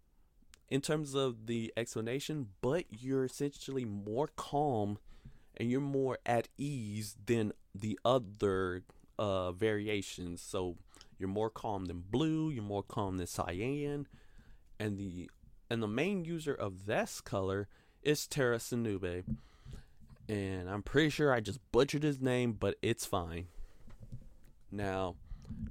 in 0.70 0.80
terms 0.80 1.16
of 1.16 1.48
the 1.48 1.74
explanation, 1.76 2.48
but 2.62 2.86
you're 2.90 3.26
essentially 3.26 3.84
more 3.84 4.30
calm 4.36 4.98
and 5.58 5.70
you're 5.70 5.82
more 5.82 6.20
at 6.26 6.48
ease 6.58 7.16
than 7.26 7.54
the 7.76 8.00
other 8.04 8.84
uh, 9.18 9.52
variations. 9.52 10.42
So 10.42 10.78
you're 11.18 11.30
more 11.30 11.50
calm 11.50 11.86
than 11.86 12.04
blue, 12.10 12.50
you're 12.50 12.64
more 12.64 12.84
calm 12.84 13.18
than 13.18 13.28
cyan, 13.28 14.08
and 14.80 14.98
the 14.98 15.30
and 15.70 15.84
the 15.84 15.88
main 15.88 16.26
user 16.26 16.54
of 16.54 16.86
this 16.86 17.22
color 17.22 17.68
is 18.02 18.26
Tera 18.26 18.58
Sinube 18.58 19.24
and 20.30 20.70
I'm 20.70 20.84
pretty 20.84 21.10
sure 21.10 21.34
I 21.34 21.40
just 21.40 21.60
butchered 21.72 22.04
his 22.04 22.22
name, 22.22 22.54
but 22.54 22.76
it's 22.84 23.04
fine. 23.04 23.48
Now, 24.72 25.16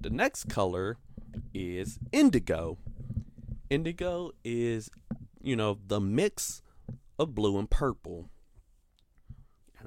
the 0.00 0.10
next 0.10 0.48
color 0.48 0.96
is 1.54 2.00
indigo. 2.10 2.76
Indigo 3.70 4.32
is, 4.42 4.90
you 5.40 5.54
know, 5.54 5.78
the 5.86 6.00
mix 6.00 6.60
of 7.20 7.36
blue 7.36 7.56
and 7.56 7.70
purple. 7.70 8.28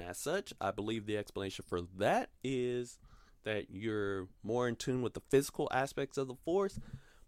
As 0.02 0.18
such, 0.18 0.54
I 0.60 0.72
believe 0.72 1.06
the 1.06 1.18
explanation 1.18 1.66
for 1.68 1.82
that 1.98 2.30
is 2.44 3.00
that 3.44 3.70
you're 3.70 4.28
more 4.44 4.68
in 4.68 4.76
tune 4.76 5.02
with 5.02 5.14
the 5.14 5.22
physical 5.30 5.68
aspects 5.72 6.18
of 6.18 6.28
the 6.28 6.36
force, 6.36 6.80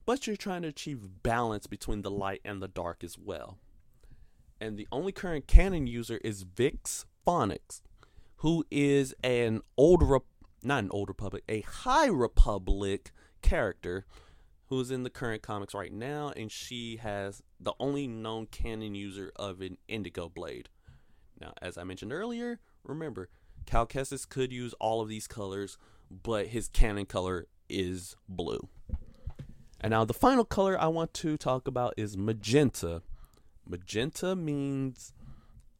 but 0.06 0.28
you're 0.28 0.36
trying 0.36 0.64
to 0.64 0.68
achieve 0.68 1.24
balance 1.24 1.68
between 1.68 2.02
the 2.02 2.12
light 2.12 2.42
and 2.44 2.62
the 2.62 2.68
dark 2.68 3.04
as 3.04 3.18
well. 3.18 3.58
And 4.60 4.78
the 4.78 4.88
only 4.92 5.12
current 5.12 5.48
canon 5.48 5.88
user 5.88 6.20
is 6.24 6.44
Vix 6.44 7.06
Phonics, 7.26 7.82
who 8.38 8.66
is 8.70 9.14
an 9.24 9.62
old, 9.78 10.04
Rep- 10.04 10.24
not 10.64 10.84
an 10.84 10.90
old 10.92 11.10
Republic, 11.10 11.44
a 11.50 11.62
High 11.62 12.08
Republic 12.08 13.12
character 13.42 14.06
who's 14.68 14.92
in 14.92 15.04
the 15.04 15.10
current 15.10 15.42
comics 15.42 15.74
right 15.74 15.94
now, 15.94 16.32
and 16.36 16.52
she 16.52 16.98
has 16.98 17.44
the 17.60 17.74
only 17.80 18.08
known 18.08 18.48
canon 18.48 18.96
user 18.96 19.32
of 19.36 19.62
an 19.62 19.78
Indigo 19.88 20.30
Blade. 20.30 20.70
Now, 21.44 21.52
as 21.62 21.78
I 21.78 21.84
mentioned 21.84 22.14
earlier, 22.14 22.62
remember, 22.86 23.28
Cal 23.66 23.86
Kestis 23.86 24.28
could 24.28 24.54
use 24.54 24.74
all 24.80 25.02
of 25.02 25.10
these 25.10 25.28
colors, 25.28 25.78
but 26.10 26.48
his 26.48 26.70
canon 26.70 27.06
color 27.06 27.48
is 27.68 28.16
blue. 28.30 28.70
And 29.82 29.92
now 29.92 30.06
the 30.06 30.14
final 30.14 30.46
color 30.46 30.80
I 30.80 30.88
want 30.88 31.14
to 31.16 31.36
talk 31.36 31.68
about 31.68 31.96
is 31.98 32.16
magenta. 32.16 33.02
Magenta 33.68 34.38
means 34.38 35.12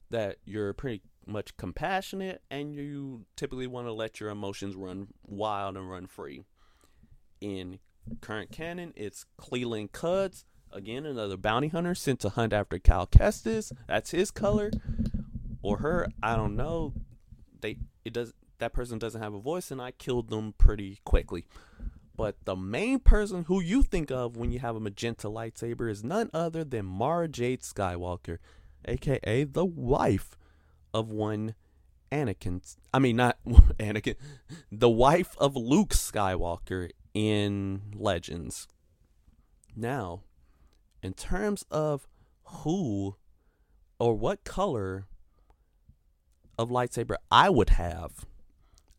that 0.10 0.38
you're 0.44 0.74
pretty 0.74 1.02
much 1.26 1.56
compassionate 1.56 2.42
and 2.52 2.76
you 2.76 3.26
typically 3.38 3.68
want 3.68 3.88
to 3.88 3.94
let 3.94 4.20
your 4.20 4.30
emotions 4.30 4.76
run 4.76 5.08
wild 5.26 5.78
and 5.78 5.90
run 5.90 6.08
free. 6.08 6.44
In 7.40 7.80
current 8.20 8.52
canon, 8.52 8.92
it's 8.98 9.26
Cleland 9.38 9.94
Cuds, 9.94 10.44
again 10.74 11.06
another 11.06 11.38
bounty 11.38 11.70
hunter 11.70 11.96
sent 11.96 12.20
to 12.20 12.30
hunt 12.30 12.52
after 12.52 12.80
Cal 12.80 13.08
Kestis. 13.08 13.72
That's 13.88 14.12
his 14.12 14.30
color. 14.30 14.70
Or 15.64 15.78
her, 15.78 16.08
I 16.22 16.36
don't 16.36 16.56
know. 16.56 16.94
They 17.62 17.78
it 18.06 18.14
does 18.14 18.34
that 18.60 18.74
person 18.74 19.00
doesn't 19.00 19.22
have 19.22 19.34
a 19.34 19.40
voice 19.40 19.72
and 19.72 19.82
I 19.82 19.92
killed 19.92 20.30
them 20.30 20.54
pretty 20.58 21.00
quickly. 21.04 21.46
But 22.16 22.36
the 22.46 22.56
main 22.56 23.00
person 23.00 23.46
who 23.46 23.60
you 23.60 23.82
think 23.82 24.12
of 24.12 24.38
when 24.38 24.52
you 24.52 24.60
have 24.60 24.76
a 24.76 24.80
magenta 24.80 25.28
lightsaber 25.28 25.90
is 25.90 26.04
none 26.04 26.30
other 26.34 26.64
than 26.64 26.86
Mara 26.86 27.28
Jade 27.28 27.62
Skywalker, 27.62 28.38
aka 28.86 29.46
the 29.46 29.66
wife 29.66 30.38
of 30.94 31.10
one 31.10 31.56
Anakin. 32.12 32.62
I 32.94 33.00
mean, 33.00 33.16
not 33.16 33.38
Anakin, 33.46 34.16
the 34.72 34.90
wife 34.90 35.36
of 35.40 35.56
Luke 35.56 35.90
Skywalker 35.90 36.92
in 37.14 37.82
Legends. 37.96 38.68
Now, 39.76 40.22
in 41.02 41.14
terms 41.14 41.66
of 41.72 42.08
who 42.44 43.16
or 43.98 44.14
what 44.14 44.44
color 44.44 45.08
of 46.58 46.70
lightsaber 46.70 47.16
I 47.32 47.50
would 47.50 47.72
have, 47.72 48.26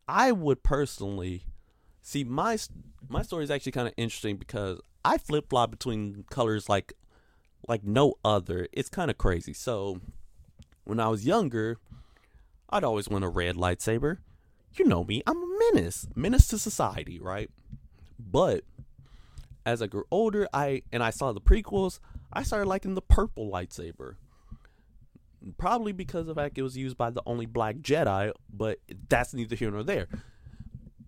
I 0.09 0.33
would 0.33 0.63
personally 0.63 1.45
see 2.03 2.25
my 2.25 2.59
my 3.09 3.23
story 3.23 3.45
is 3.45 3.51
actually 3.51 3.73
kind 3.73 3.89
of 3.89 3.95
interesting 3.97 4.37
because 4.37 4.81
I 5.05 5.19
flip 5.19 5.51
flop 5.51 5.71
between 5.71 6.25
colors 6.31 6.69
like 6.69 6.95
like 7.69 7.85
no 7.85 8.15
other. 8.25 8.69
It's 8.73 8.89
kind 8.89 9.11
of 9.11 9.19
crazy. 9.19 9.53
So 9.53 10.01
when 10.85 11.01
I 11.01 11.09
was 11.09 11.27
younger, 11.27 11.79
I'd 12.69 12.85
always 12.85 13.09
want 13.09 13.25
a 13.25 13.29
red 13.29 13.57
lightsaber. 13.57 14.19
You 14.77 14.85
know 14.85 15.05
me, 15.05 15.23
I'm 15.27 15.37
a 15.37 15.59
menace, 15.73 16.07
menace 16.15 16.49
to 16.49 16.59
society, 16.59 17.21
right? 17.21 17.49
But 18.19 18.65
as 19.65 19.81
I 19.81 19.87
grew 19.87 20.05
older, 20.11 20.49
I 20.53 20.83
and 20.93 21.03
I 21.03 21.11
saw 21.11 21.33
the 21.33 21.41
prequels, 21.41 22.01
I 22.33 22.43
started 22.43 22.69
liking 22.69 22.95
the 22.95 23.03
purple 23.03 23.51
lightsaber. 23.51 24.17
Probably 25.59 25.93
because 25.93 26.29
of 26.29 26.37
fact 26.37 26.59
it 26.59 26.63
was 26.63 26.77
used 26.77 26.97
by 26.97 27.11
the 27.11 27.23
only 27.27 27.47
black 27.47 27.77
Jedi, 27.77 28.33
but 28.53 28.79
that's 29.09 29.35
neither 29.35 29.57
here 29.57 29.71
nor 29.71 29.83
there. 29.83 30.09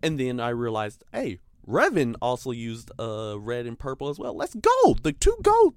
And 0.02 0.20
then 0.20 0.40
I 0.40 0.50
realized, 0.50 1.04
hey, 1.12 1.40
Revan 1.66 2.14
also 2.20 2.50
used 2.50 2.90
uh 2.98 3.36
red 3.38 3.66
and 3.66 3.78
purple 3.78 4.08
as 4.08 4.18
well. 4.18 4.36
Let's 4.36 4.54
go. 4.54 4.96
The 5.02 5.12
two 5.12 5.36
goat 5.42 5.74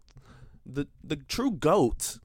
the 0.65 0.87
the 1.03 1.15
true 1.15 1.51
goat 1.51 2.19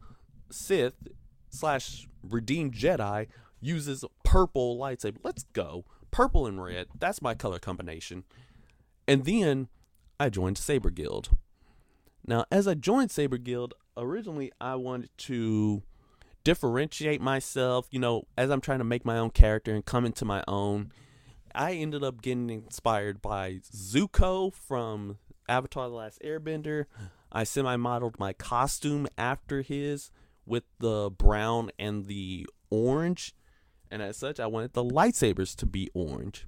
Sith 0.51 1.09
slash 1.51 2.07
redeemed 2.23 2.75
Jedi 2.75 3.29
uses 3.61 4.05
purple 4.23 4.79
lightsaber. 4.79 5.19
Let's 5.23 5.45
go. 5.53 5.85
Purple 6.11 6.47
and 6.47 6.63
red. 6.63 6.89
That's 6.99 7.23
my 7.23 7.35
color 7.35 7.59
combination. 7.59 8.25
And 9.09 9.25
then 9.25 9.69
I 10.21 10.29
joined 10.29 10.59
Saber 10.59 10.91
Guild. 10.91 11.31
Now, 12.27 12.45
as 12.51 12.69
I 12.69 12.75
joined 12.75 13.11
Saber 13.11 13.39
Guild, 13.39 13.75
originally 13.97 14.53
I 14.61 14.77
wanted 14.77 15.11
to 15.19 15.83
differentiate 16.45 17.21
myself, 17.21 17.89
you 17.91 17.99
know, 17.99 18.27
as 18.37 18.51
I'm 18.51 18.61
trying 18.61 18.79
to 18.79 18.85
make 18.85 19.05
my 19.05 19.19
own 19.19 19.31
character 19.31 19.75
and 19.75 19.85
come 19.85 20.05
into 20.05 20.25
my 20.25 20.45
own. 20.47 20.93
I 21.55 21.73
ended 21.73 22.05
up 22.05 22.21
getting 22.21 22.51
inspired 22.51 23.23
by 23.23 23.61
Zuko 23.73 24.53
from 24.53 25.19
Avatar 25.49 25.89
The 25.89 25.95
Last 25.95 26.21
Airbender. 26.23 26.87
I 27.33 27.45
semi 27.45 27.77
modeled 27.77 28.19
my 28.19 28.33
costume 28.33 29.07
after 29.17 29.63
his 29.63 30.11
with 30.47 30.65
the 30.79 31.11
brown 31.11 31.71
and 31.79 32.07
the 32.07 32.47
orange. 32.71 33.35
And 33.91 34.03
as 34.03 34.17
such, 34.17 34.41
I 34.41 34.47
wanted 34.47 34.73
the 34.73 34.85
lightsabers 34.85 35.55
to 35.57 35.67
be 35.67 35.89
orange. 35.95 36.47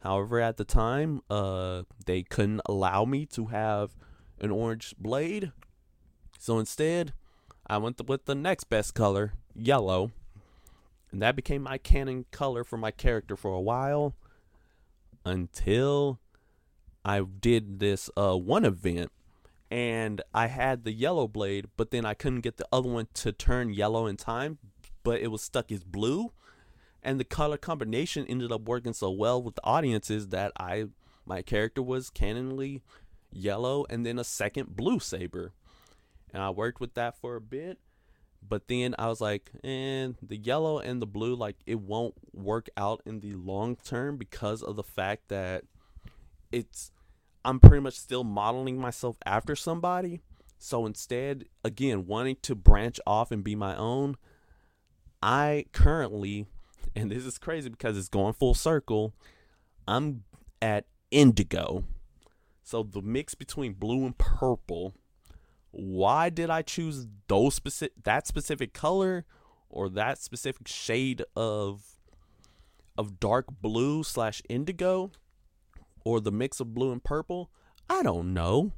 However, 0.00 0.40
at 0.40 0.56
the 0.56 0.64
time, 0.64 1.22
uh, 1.30 1.82
they 2.06 2.24
couldn't 2.24 2.62
allow 2.66 3.04
me 3.04 3.24
to 3.26 3.46
have 3.46 3.96
an 4.40 4.50
orange 4.50 4.94
blade. 4.98 5.52
So 6.38 6.58
instead, 6.58 7.12
I 7.72 7.78
went 7.78 8.06
with 8.06 8.26
the 8.26 8.34
next 8.34 8.64
best 8.64 8.94
color, 8.94 9.32
yellow. 9.54 10.10
And 11.10 11.22
that 11.22 11.34
became 11.34 11.62
my 11.62 11.78
canon 11.78 12.26
color 12.30 12.64
for 12.64 12.76
my 12.76 12.90
character 12.90 13.34
for 13.34 13.54
a 13.54 13.62
while 13.62 14.14
until 15.24 16.20
I 17.02 17.22
did 17.22 17.80
this 17.80 18.10
uh, 18.14 18.36
one 18.36 18.66
event 18.66 19.10
and 19.70 20.20
I 20.34 20.48
had 20.48 20.84
the 20.84 20.92
yellow 20.92 21.26
blade, 21.26 21.68
but 21.78 21.92
then 21.92 22.04
I 22.04 22.12
couldn't 22.12 22.42
get 22.42 22.58
the 22.58 22.68
other 22.70 22.90
one 22.90 23.08
to 23.14 23.32
turn 23.32 23.72
yellow 23.72 24.06
in 24.06 24.18
time, 24.18 24.58
but 25.02 25.22
it 25.22 25.28
was 25.28 25.40
stuck 25.40 25.72
as 25.72 25.82
blue. 25.82 26.30
And 27.02 27.18
the 27.18 27.24
color 27.24 27.56
combination 27.56 28.26
ended 28.26 28.52
up 28.52 28.68
working 28.68 28.92
so 28.92 29.10
well 29.10 29.42
with 29.42 29.54
the 29.54 29.64
audiences 29.64 30.28
that 30.28 30.52
I 30.58 30.88
my 31.24 31.40
character 31.40 31.80
was 31.80 32.10
canonly 32.10 32.82
yellow 33.32 33.86
and 33.88 34.04
then 34.04 34.18
a 34.18 34.24
second 34.24 34.76
blue 34.76 35.00
saber. 35.00 35.54
And 36.32 36.42
I 36.42 36.50
worked 36.50 36.80
with 36.80 36.94
that 36.94 37.18
for 37.20 37.36
a 37.36 37.40
bit. 37.40 37.78
But 38.46 38.66
then 38.66 38.94
I 38.98 39.08
was 39.08 39.20
like, 39.20 39.52
and 39.62 40.16
the 40.20 40.36
yellow 40.36 40.78
and 40.78 41.00
the 41.00 41.06
blue, 41.06 41.34
like 41.34 41.56
it 41.66 41.80
won't 41.80 42.14
work 42.32 42.68
out 42.76 43.02
in 43.06 43.20
the 43.20 43.34
long 43.34 43.76
term 43.76 44.16
because 44.16 44.62
of 44.62 44.76
the 44.76 44.82
fact 44.82 45.28
that 45.28 45.64
it's 46.50 46.90
I'm 47.44 47.60
pretty 47.60 47.80
much 47.80 47.94
still 47.94 48.24
modeling 48.24 48.78
myself 48.78 49.16
after 49.24 49.56
somebody. 49.56 50.20
So 50.58 50.86
instead, 50.86 51.46
again, 51.64 52.06
wanting 52.06 52.36
to 52.42 52.54
branch 52.54 53.00
off 53.06 53.32
and 53.32 53.42
be 53.42 53.56
my 53.56 53.76
own, 53.76 54.16
I 55.20 55.66
currently, 55.72 56.46
and 56.96 57.10
this 57.10 57.24
is 57.24 57.38
crazy 57.38 57.68
because 57.68 57.98
it's 57.98 58.08
going 58.08 58.34
full 58.34 58.54
circle, 58.54 59.14
I'm 59.88 60.24
at 60.60 60.86
indigo. 61.10 61.84
So 62.62 62.84
the 62.84 63.02
mix 63.02 63.34
between 63.34 63.72
blue 63.72 64.06
and 64.06 64.16
purple. 64.16 64.94
Why 65.72 66.30
did 66.30 66.48
I 66.48 66.62
choose 66.62 67.06
those 67.28 67.54
specific 67.54 68.04
that 68.04 68.26
specific 68.26 68.72
color 68.72 69.24
or 69.68 69.88
that 69.90 70.18
specific 70.18 70.68
shade 70.68 71.24
of 71.34 71.82
of 72.96 73.18
dark 73.18 73.46
blue 73.60 74.04
slash 74.04 74.42
indigo? 74.48 75.10
or 76.04 76.20
the 76.20 76.32
mix 76.32 76.60
of 76.60 76.74
blue 76.74 76.92
and 76.92 77.02
purple? 77.02 77.50
I 77.88 78.02
don't 78.02 78.34
know. 78.34 78.72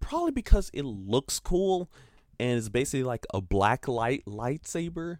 Probably 0.00 0.32
because 0.32 0.70
it 0.72 0.84
looks 0.84 1.38
cool 1.38 1.90
and 2.38 2.58
it's 2.58 2.68
basically 2.68 3.04
like 3.04 3.26
a 3.32 3.40
black 3.40 3.86
light 3.88 4.24
lightsaber. 4.26 5.18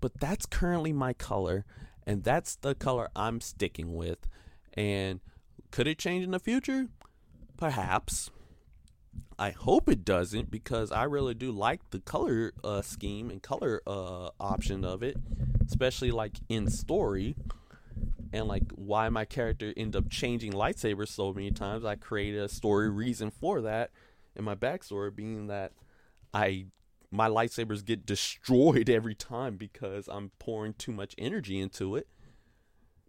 But 0.00 0.18
that's 0.20 0.46
currently 0.46 0.92
my 0.92 1.12
color 1.12 1.64
and 2.06 2.24
that's 2.24 2.56
the 2.56 2.74
color 2.74 3.08
I'm 3.14 3.40
sticking 3.40 3.94
with. 3.94 4.28
And 4.74 5.20
could 5.70 5.86
it 5.86 5.98
change 5.98 6.24
in 6.24 6.30
the 6.30 6.38
future? 6.38 6.88
Perhaps. 7.56 8.30
I 9.38 9.50
hope 9.50 9.88
it 9.88 10.04
doesn't 10.04 10.50
because 10.50 10.90
I 10.90 11.04
really 11.04 11.34
do 11.34 11.52
like 11.52 11.90
the 11.90 12.00
color 12.00 12.52
uh, 12.64 12.82
scheme 12.82 13.30
and 13.30 13.40
color 13.40 13.80
uh, 13.86 14.30
option 14.40 14.84
of 14.84 15.02
it, 15.02 15.16
especially 15.66 16.10
like 16.10 16.40
in 16.48 16.68
story 16.68 17.36
and 18.32 18.48
like 18.48 18.64
why 18.74 19.08
my 19.08 19.24
character 19.24 19.72
end 19.76 19.96
up 19.96 20.10
changing 20.10 20.52
lightsabers 20.52 21.08
so 21.08 21.32
many 21.32 21.50
times. 21.50 21.84
I 21.84 21.94
created 21.94 22.40
a 22.40 22.48
story 22.48 22.90
reason 22.90 23.30
for 23.30 23.60
that, 23.62 23.90
and 24.36 24.44
my 24.44 24.54
backstory 24.54 25.14
being 25.14 25.46
that 25.46 25.72
I 26.34 26.66
my 27.10 27.28
lightsabers 27.28 27.84
get 27.84 28.04
destroyed 28.04 28.90
every 28.90 29.14
time 29.14 29.56
because 29.56 30.08
I'm 30.08 30.32
pouring 30.38 30.74
too 30.74 30.92
much 30.92 31.14
energy 31.16 31.60
into 31.60 31.96
it 31.96 32.08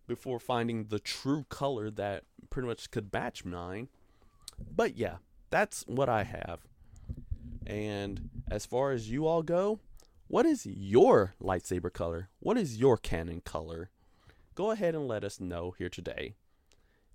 before 0.07 0.39
finding 0.39 0.85
the 0.85 0.99
true 0.99 1.45
color 1.49 1.91
that 1.91 2.23
pretty 2.49 2.67
much 2.67 2.89
could 2.91 3.11
match 3.13 3.45
mine. 3.45 3.89
But 4.75 4.97
yeah, 4.97 5.17
that's 5.49 5.83
what 5.87 6.09
I 6.09 6.23
have. 6.23 6.59
And 7.65 8.29
as 8.49 8.65
far 8.65 8.91
as 8.91 9.09
you 9.09 9.27
all 9.27 9.43
go, 9.43 9.79
what 10.27 10.45
is 10.45 10.65
your 10.65 11.35
lightsaber 11.41 11.91
color? 11.91 12.29
What 12.39 12.57
is 12.57 12.77
your 12.77 12.97
canon 12.97 13.41
color? 13.41 13.89
go 14.59 14.71
ahead 14.71 14.93
and 14.93 15.07
let 15.07 15.23
us 15.23 15.39
know 15.39 15.73
here 15.77 15.87
today. 15.87 16.33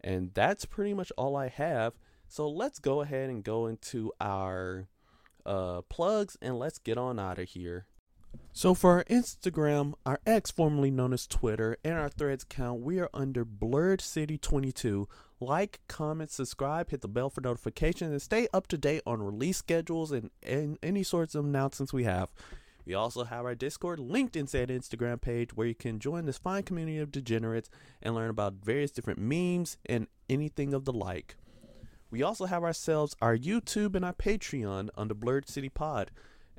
And 0.01 0.31
that's 0.33 0.65
pretty 0.65 0.95
much 0.95 1.13
all 1.19 1.37
I 1.37 1.49
have. 1.49 1.93
So 2.27 2.49
let's 2.49 2.79
go 2.79 3.03
ahead 3.03 3.29
and 3.29 3.45
go 3.45 3.67
into 3.67 4.11
our 4.19 4.89
uh, 5.45 5.83
plugs 5.91 6.39
and 6.41 6.59
let's 6.59 6.79
get 6.79 6.97
on 6.97 7.19
out 7.19 7.39
of 7.39 7.51
here. 7.51 7.85
So 8.57 8.73
for 8.73 8.93
our 8.93 9.05
Instagram, 9.07 9.95
our 10.07 10.21
X 10.25 10.53
formerly 10.53 10.93
known 10.93 11.13
as 11.13 11.27
Twitter, 11.27 11.77
and 11.85 11.95
our 11.95 12.09
Threads 12.09 12.45
account, 12.45 12.83
we 12.83 13.01
are 13.01 13.11
under 13.13 13.45
Blurred 13.45 14.01
City 14.01 14.39
22. 14.39 15.09
Like, 15.41 15.81
comment, 15.89 16.31
subscribe, 16.31 16.91
hit 16.91 17.01
the 17.01 17.09
bell 17.09 17.31
for 17.31 17.41
notifications, 17.41 18.13
and 18.13 18.23
stay 18.23 18.47
up 18.55 18.69
to 18.69 18.79
date 18.79 19.03
on 19.05 19.21
release 19.21 19.59
schedules 19.59 20.13
and, 20.13 20.31
and 20.41 20.79
any 20.85 21.03
sorts 21.03 21.35
of 21.35 21.45
announcements 21.45 21.93
we 21.93 22.05
have. 22.05 22.29
We 22.87 22.95
also 22.95 23.25
have 23.25 23.45
our 23.45 23.57
Discord 23.57 23.99
linked 23.99 24.37
in 24.37 24.47
said 24.47 24.69
Instagram 24.69 25.21
page 25.21 25.57
where 25.57 25.67
you 25.67 25.75
can 25.75 25.99
join 25.99 26.25
this 26.25 26.39
fine 26.39 26.63
community 26.63 26.99
of 26.99 27.11
degenerates 27.11 27.71
and 28.03 28.15
learn 28.15 28.31
about 28.31 28.65
various 28.65 28.93
different 28.93 29.19
memes 29.19 29.79
and 29.85 30.07
anything 30.31 30.73
of 30.73 30.85
the 30.85 30.93
like. 30.93 31.35
We 32.09 32.23
also 32.23 32.45
have 32.45 32.63
ourselves 32.63 33.17
our 33.21 33.37
YouTube 33.37 33.97
and 33.97 34.05
our 34.05 34.13
Patreon 34.13 34.91
under 34.97 35.15
Blurred 35.15 35.49
City 35.49 35.69
Pod. 35.69 36.13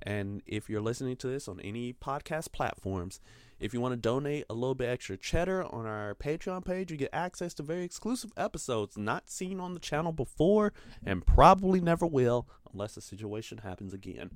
And 0.06 0.44
if 0.46 0.70
you're 0.70 0.82
listening 0.82 1.16
to 1.18 1.28
this 1.28 1.48
on 1.48 1.60
any 1.60 1.92
podcast 1.92 2.52
platforms, 2.52 3.20
if 3.60 3.74
you 3.74 3.82
want 3.82 3.94
to 3.94 3.98
donate 3.98 4.46
a 4.50 4.54
little 4.54 4.76
bit 4.76 4.90
extra 4.90 5.18
cheddar 5.18 5.64
on 5.64 5.88
our 5.88 6.14
Patreon 6.14 6.64
page, 6.64 6.92
you 6.92 6.98
get 6.98 7.10
access 7.12 7.54
to 7.56 7.64
very 7.64 7.84
exclusive 7.84 8.32
episodes 8.38 8.98
not 8.98 9.30
seen 9.30 9.60
on 9.60 9.74
the 9.74 9.80
channel 9.80 10.12
before 10.12 10.74
and 11.04 11.26
probably 11.26 11.82
never 11.82 12.06
will 12.06 12.48
unless 12.72 12.96
the 12.96 13.02
situation 13.02 13.60
happens 13.60 13.94
again. 13.94 14.30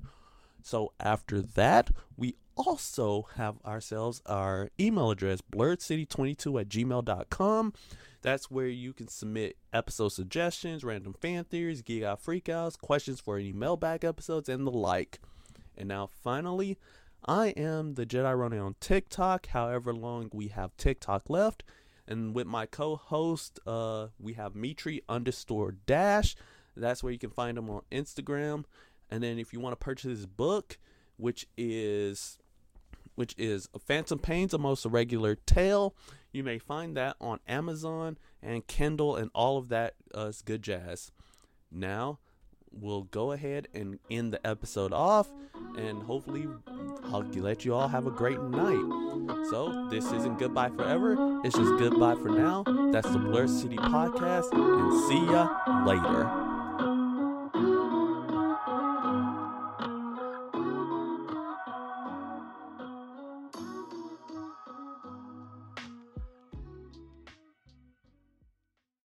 So 0.62 0.92
after 0.98 1.40
that, 1.40 1.90
we 2.16 2.34
also 2.56 3.28
have 3.36 3.56
ourselves 3.64 4.20
our 4.26 4.70
email 4.78 5.10
address, 5.10 5.40
blurredcity22 5.40 6.60
at 6.60 6.68
gmail.com. 6.68 7.72
That's 8.22 8.50
where 8.50 8.66
you 8.66 8.92
can 8.92 9.08
submit 9.08 9.56
episode 9.72 10.10
suggestions, 10.10 10.84
random 10.84 11.14
fan 11.14 11.44
theories, 11.44 11.80
geek 11.80 12.02
out 12.02 12.22
freakouts, 12.22 12.78
questions 12.78 13.20
for 13.20 13.38
any 13.38 13.52
mailbag 13.52 14.04
episodes, 14.04 14.48
and 14.48 14.66
the 14.66 14.72
like. 14.72 15.20
And 15.80 15.88
now 15.88 16.06
finally, 16.06 16.76
I 17.24 17.48
am 17.56 17.94
the 17.94 18.04
Jedi 18.04 18.36
Ronin 18.36 18.60
on 18.60 18.74
TikTok, 18.80 19.46
however 19.46 19.94
long 19.94 20.28
we 20.30 20.48
have 20.48 20.76
TikTok 20.76 21.30
left. 21.30 21.64
And 22.06 22.34
with 22.34 22.46
my 22.46 22.66
co-host, 22.66 23.58
uh, 23.66 24.08
we 24.18 24.34
have 24.34 24.54
Mitri 24.54 25.00
underscore 25.08 25.72
dash. 25.86 26.36
That's 26.76 27.02
where 27.02 27.14
you 27.14 27.18
can 27.18 27.30
find 27.30 27.56
him 27.56 27.70
on 27.70 27.80
Instagram. 27.90 28.64
And 29.10 29.22
then 29.22 29.38
if 29.38 29.54
you 29.54 29.60
want 29.60 29.72
to 29.72 29.82
purchase 29.82 30.10
his 30.10 30.26
book, 30.26 30.78
which 31.16 31.46
is 31.56 32.38
which 33.14 33.34
is 33.38 33.66
Phantom 33.86 34.18
Pains, 34.18 34.52
a 34.52 34.58
most 34.58 34.84
irregular 34.84 35.34
tale, 35.34 35.94
you 36.30 36.44
may 36.44 36.58
find 36.58 36.94
that 36.98 37.16
on 37.22 37.40
Amazon 37.48 38.18
and 38.42 38.66
Kindle 38.66 39.16
and 39.16 39.30
all 39.34 39.56
of 39.56 39.68
that 39.70 39.94
uh, 40.14 40.30
good 40.44 40.62
jazz. 40.62 41.10
Now 41.70 42.18
we'll 42.72 43.02
go 43.02 43.32
ahead 43.32 43.68
and 43.74 43.98
end 44.10 44.32
the 44.32 44.46
episode 44.46 44.92
off, 44.92 45.28
and 45.76 46.02
hopefully 46.02 46.48
I'll 47.04 47.22
let 47.22 47.64
you 47.64 47.74
all 47.74 47.88
have 47.88 48.06
a 48.06 48.10
great 48.10 48.40
night. 48.40 49.46
So 49.50 49.88
this 49.90 50.12
isn't 50.12 50.38
goodbye 50.38 50.70
forever; 50.70 51.40
it's 51.44 51.56
just 51.56 51.78
goodbye 51.78 52.16
for 52.16 52.28
now. 52.28 52.64
That's 52.92 53.10
the 53.10 53.18
Blur 53.18 53.46
City 53.46 53.76
podcast, 53.76 54.52
and 54.52 55.08
see 55.08 55.32
ya 55.32 55.48
later. 55.84 56.59